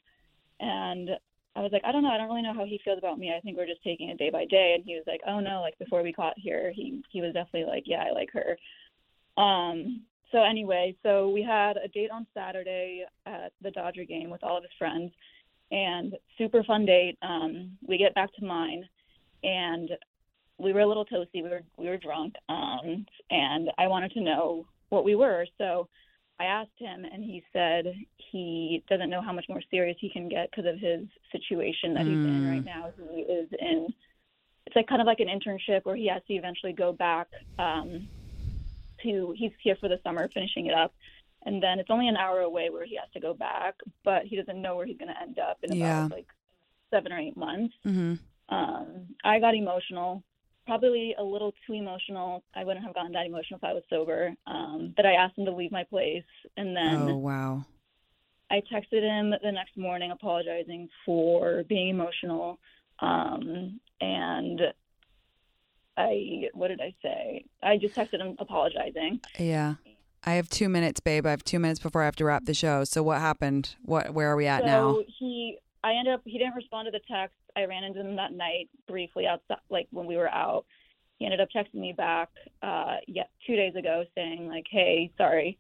[0.61, 1.11] and
[1.57, 2.11] I was like, I don't know.
[2.11, 3.33] I don't really know how he feels about me.
[3.37, 4.75] I think we're just taking it day by day.
[4.75, 7.65] And he was like, Oh no, like before we caught here, he he was definitely
[7.65, 9.43] like, Yeah, I like her.
[9.43, 10.03] Um.
[10.33, 14.57] So anyway, so we had a date on Saturday at the Dodger game with all
[14.57, 15.13] of his friends,
[15.71, 17.17] and super fun date.
[17.23, 17.79] Um.
[17.87, 18.85] We get back to mine,
[19.45, 19.91] and
[20.59, 21.43] we were a little toasty.
[21.43, 22.35] We were we were drunk.
[22.49, 23.07] Um.
[23.31, 25.47] And I wanted to know what we were.
[25.59, 25.89] So
[26.41, 30.29] I asked him, and he said he doesn't know how much more serious he can
[30.29, 32.51] get because of his situation that he's in Mm.
[32.51, 32.91] right now.
[33.13, 33.95] He is in,
[34.67, 37.29] it's like kind of like an internship where he has to eventually go back
[37.59, 38.09] um,
[39.03, 40.93] to, he's here for the summer finishing it up.
[41.47, 44.35] And then it's only an hour away where he has to go back, but he
[44.35, 46.09] doesn't know where he's going to end up in about Yeah.
[46.11, 46.27] like
[46.91, 47.75] seven or eight months.
[47.87, 48.15] Mm-hmm.
[48.55, 48.87] Um,
[49.23, 50.23] I got emotional,
[50.67, 52.43] probably a little too emotional.
[52.55, 54.35] I wouldn't have gotten that emotional if I was sober.
[54.47, 56.25] Um, that I asked him to leave my place,
[56.57, 57.65] and then Oh wow.
[58.51, 62.59] I texted him the next morning apologizing for being emotional.
[63.01, 64.61] Um, and
[65.97, 67.45] I, what did I say?
[67.63, 69.21] I just texted him apologizing.
[69.39, 69.75] Yeah.
[70.27, 71.27] I have two minutes, babe.
[71.27, 72.85] I have two minutes before I have to wrap the show.
[72.85, 73.75] So what happened?
[73.83, 74.15] What?
[74.15, 74.99] Where are we at so now?
[75.19, 77.37] he, I ended up, he didn't respond to the text.
[77.55, 80.65] I ran into him that night briefly outside, like when we were out.
[81.19, 82.31] He ended up texting me back,
[82.63, 85.59] uh, yeah, two days ago saying like, "Hey, sorry.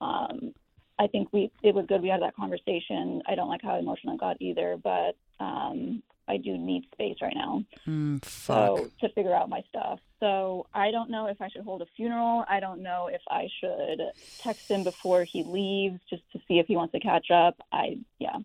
[0.00, 0.54] Um,
[0.98, 3.20] I think we it was good we had that conversation.
[3.26, 7.34] I don't like how emotional I got either, but um, I do need space right
[7.34, 7.64] now.
[7.86, 8.24] Mm.
[8.24, 10.00] So to figure out my stuff.
[10.20, 12.44] So I don't know if I should hold a funeral.
[12.48, 14.00] I don't know if I should
[14.38, 17.56] text him before he leaves just to see if he wants to catch up.
[17.72, 18.38] I yeah.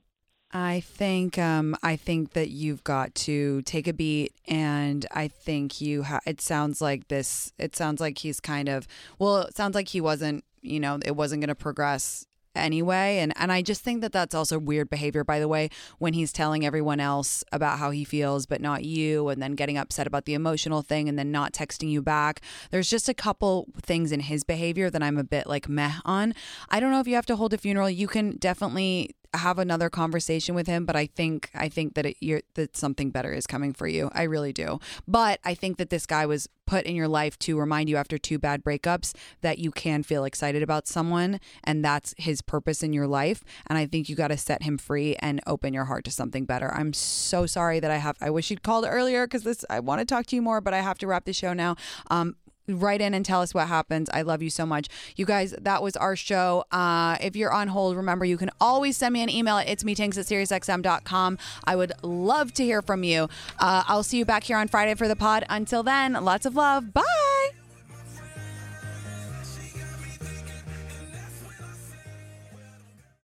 [0.52, 5.80] I think um I think that you've got to take a beat and I think
[5.80, 8.88] you ha- it sounds like this it sounds like he's kind of
[9.20, 12.26] well it sounds like he wasn't you know it wasn't going to progress
[12.56, 15.70] anyway and and I just think that that's also weird behavior by the way
[16.00, 19.78] when he's telling everyone else about how he feels but not you and then getting
[19.78, 22.41] upset about the emotional thing and then not texting you back.
[22.72, 26.34] There's just a couple things in his behavior that I'm a bit like meh on.
[26.70, 27.89] I don't know if you have to hold a funeral.
[27.89, 32.17] You can definitely have another conversation with him but i think i think that it,
[32.19, 34.09] you're that something better is coming for you.
[34.13, 34.80] I really do.
[35.07, 38.17] But i think that this guy was put in your life to remind you after
[38.17, 42.93] two bad breakups that you can feel excited about someone and that's his purpose in
[42.93, 43.43] your life.
[43.67, 46.45] And i think you got to set him free and open your heart to something
[46.45, 46.73] better.
[46.73, 49.99] I'm so sorry that i have i wish you'd called earlier because this i want
[49.99, 51.75] to talk to you more but i have to wrap the show now.
[52.09, 52.36] Um
[52.78, 54.09] write in and tell us what happens.
[54.13, 54.88] I love you so much.
[55.15, 56.65] You guys, that was our show.
[56.72, 59.84] Uh, if you're on hold, remember you can always send me an email at it's
[59.84, 61.38] me tinx at SiriusXM.com.
[61.63, 63.30] I would love to hear from you.
[63.59, 65.45] Uh, I'll see you back here on Friday for the pod.
[65.49, 66.93] Until then, lots of love.
[66.93, 67.28] Bye.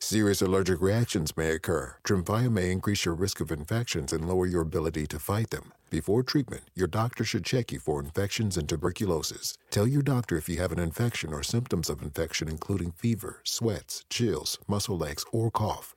[0.00, 1.96] Serious allergic reactions may occur.
[2.04, 5.72] Tremfya may increase your risk of infections and lower your ability to fight them.
[5.90, 9.58] Before treatment, your doctor should check you for infections and tuberculosis.
[9.70, 14.04] Tell your doctor if you have an infection or symptoms of infection, including fever, sweats,
[14.08, 15.96] chills, muscle aches, or cough.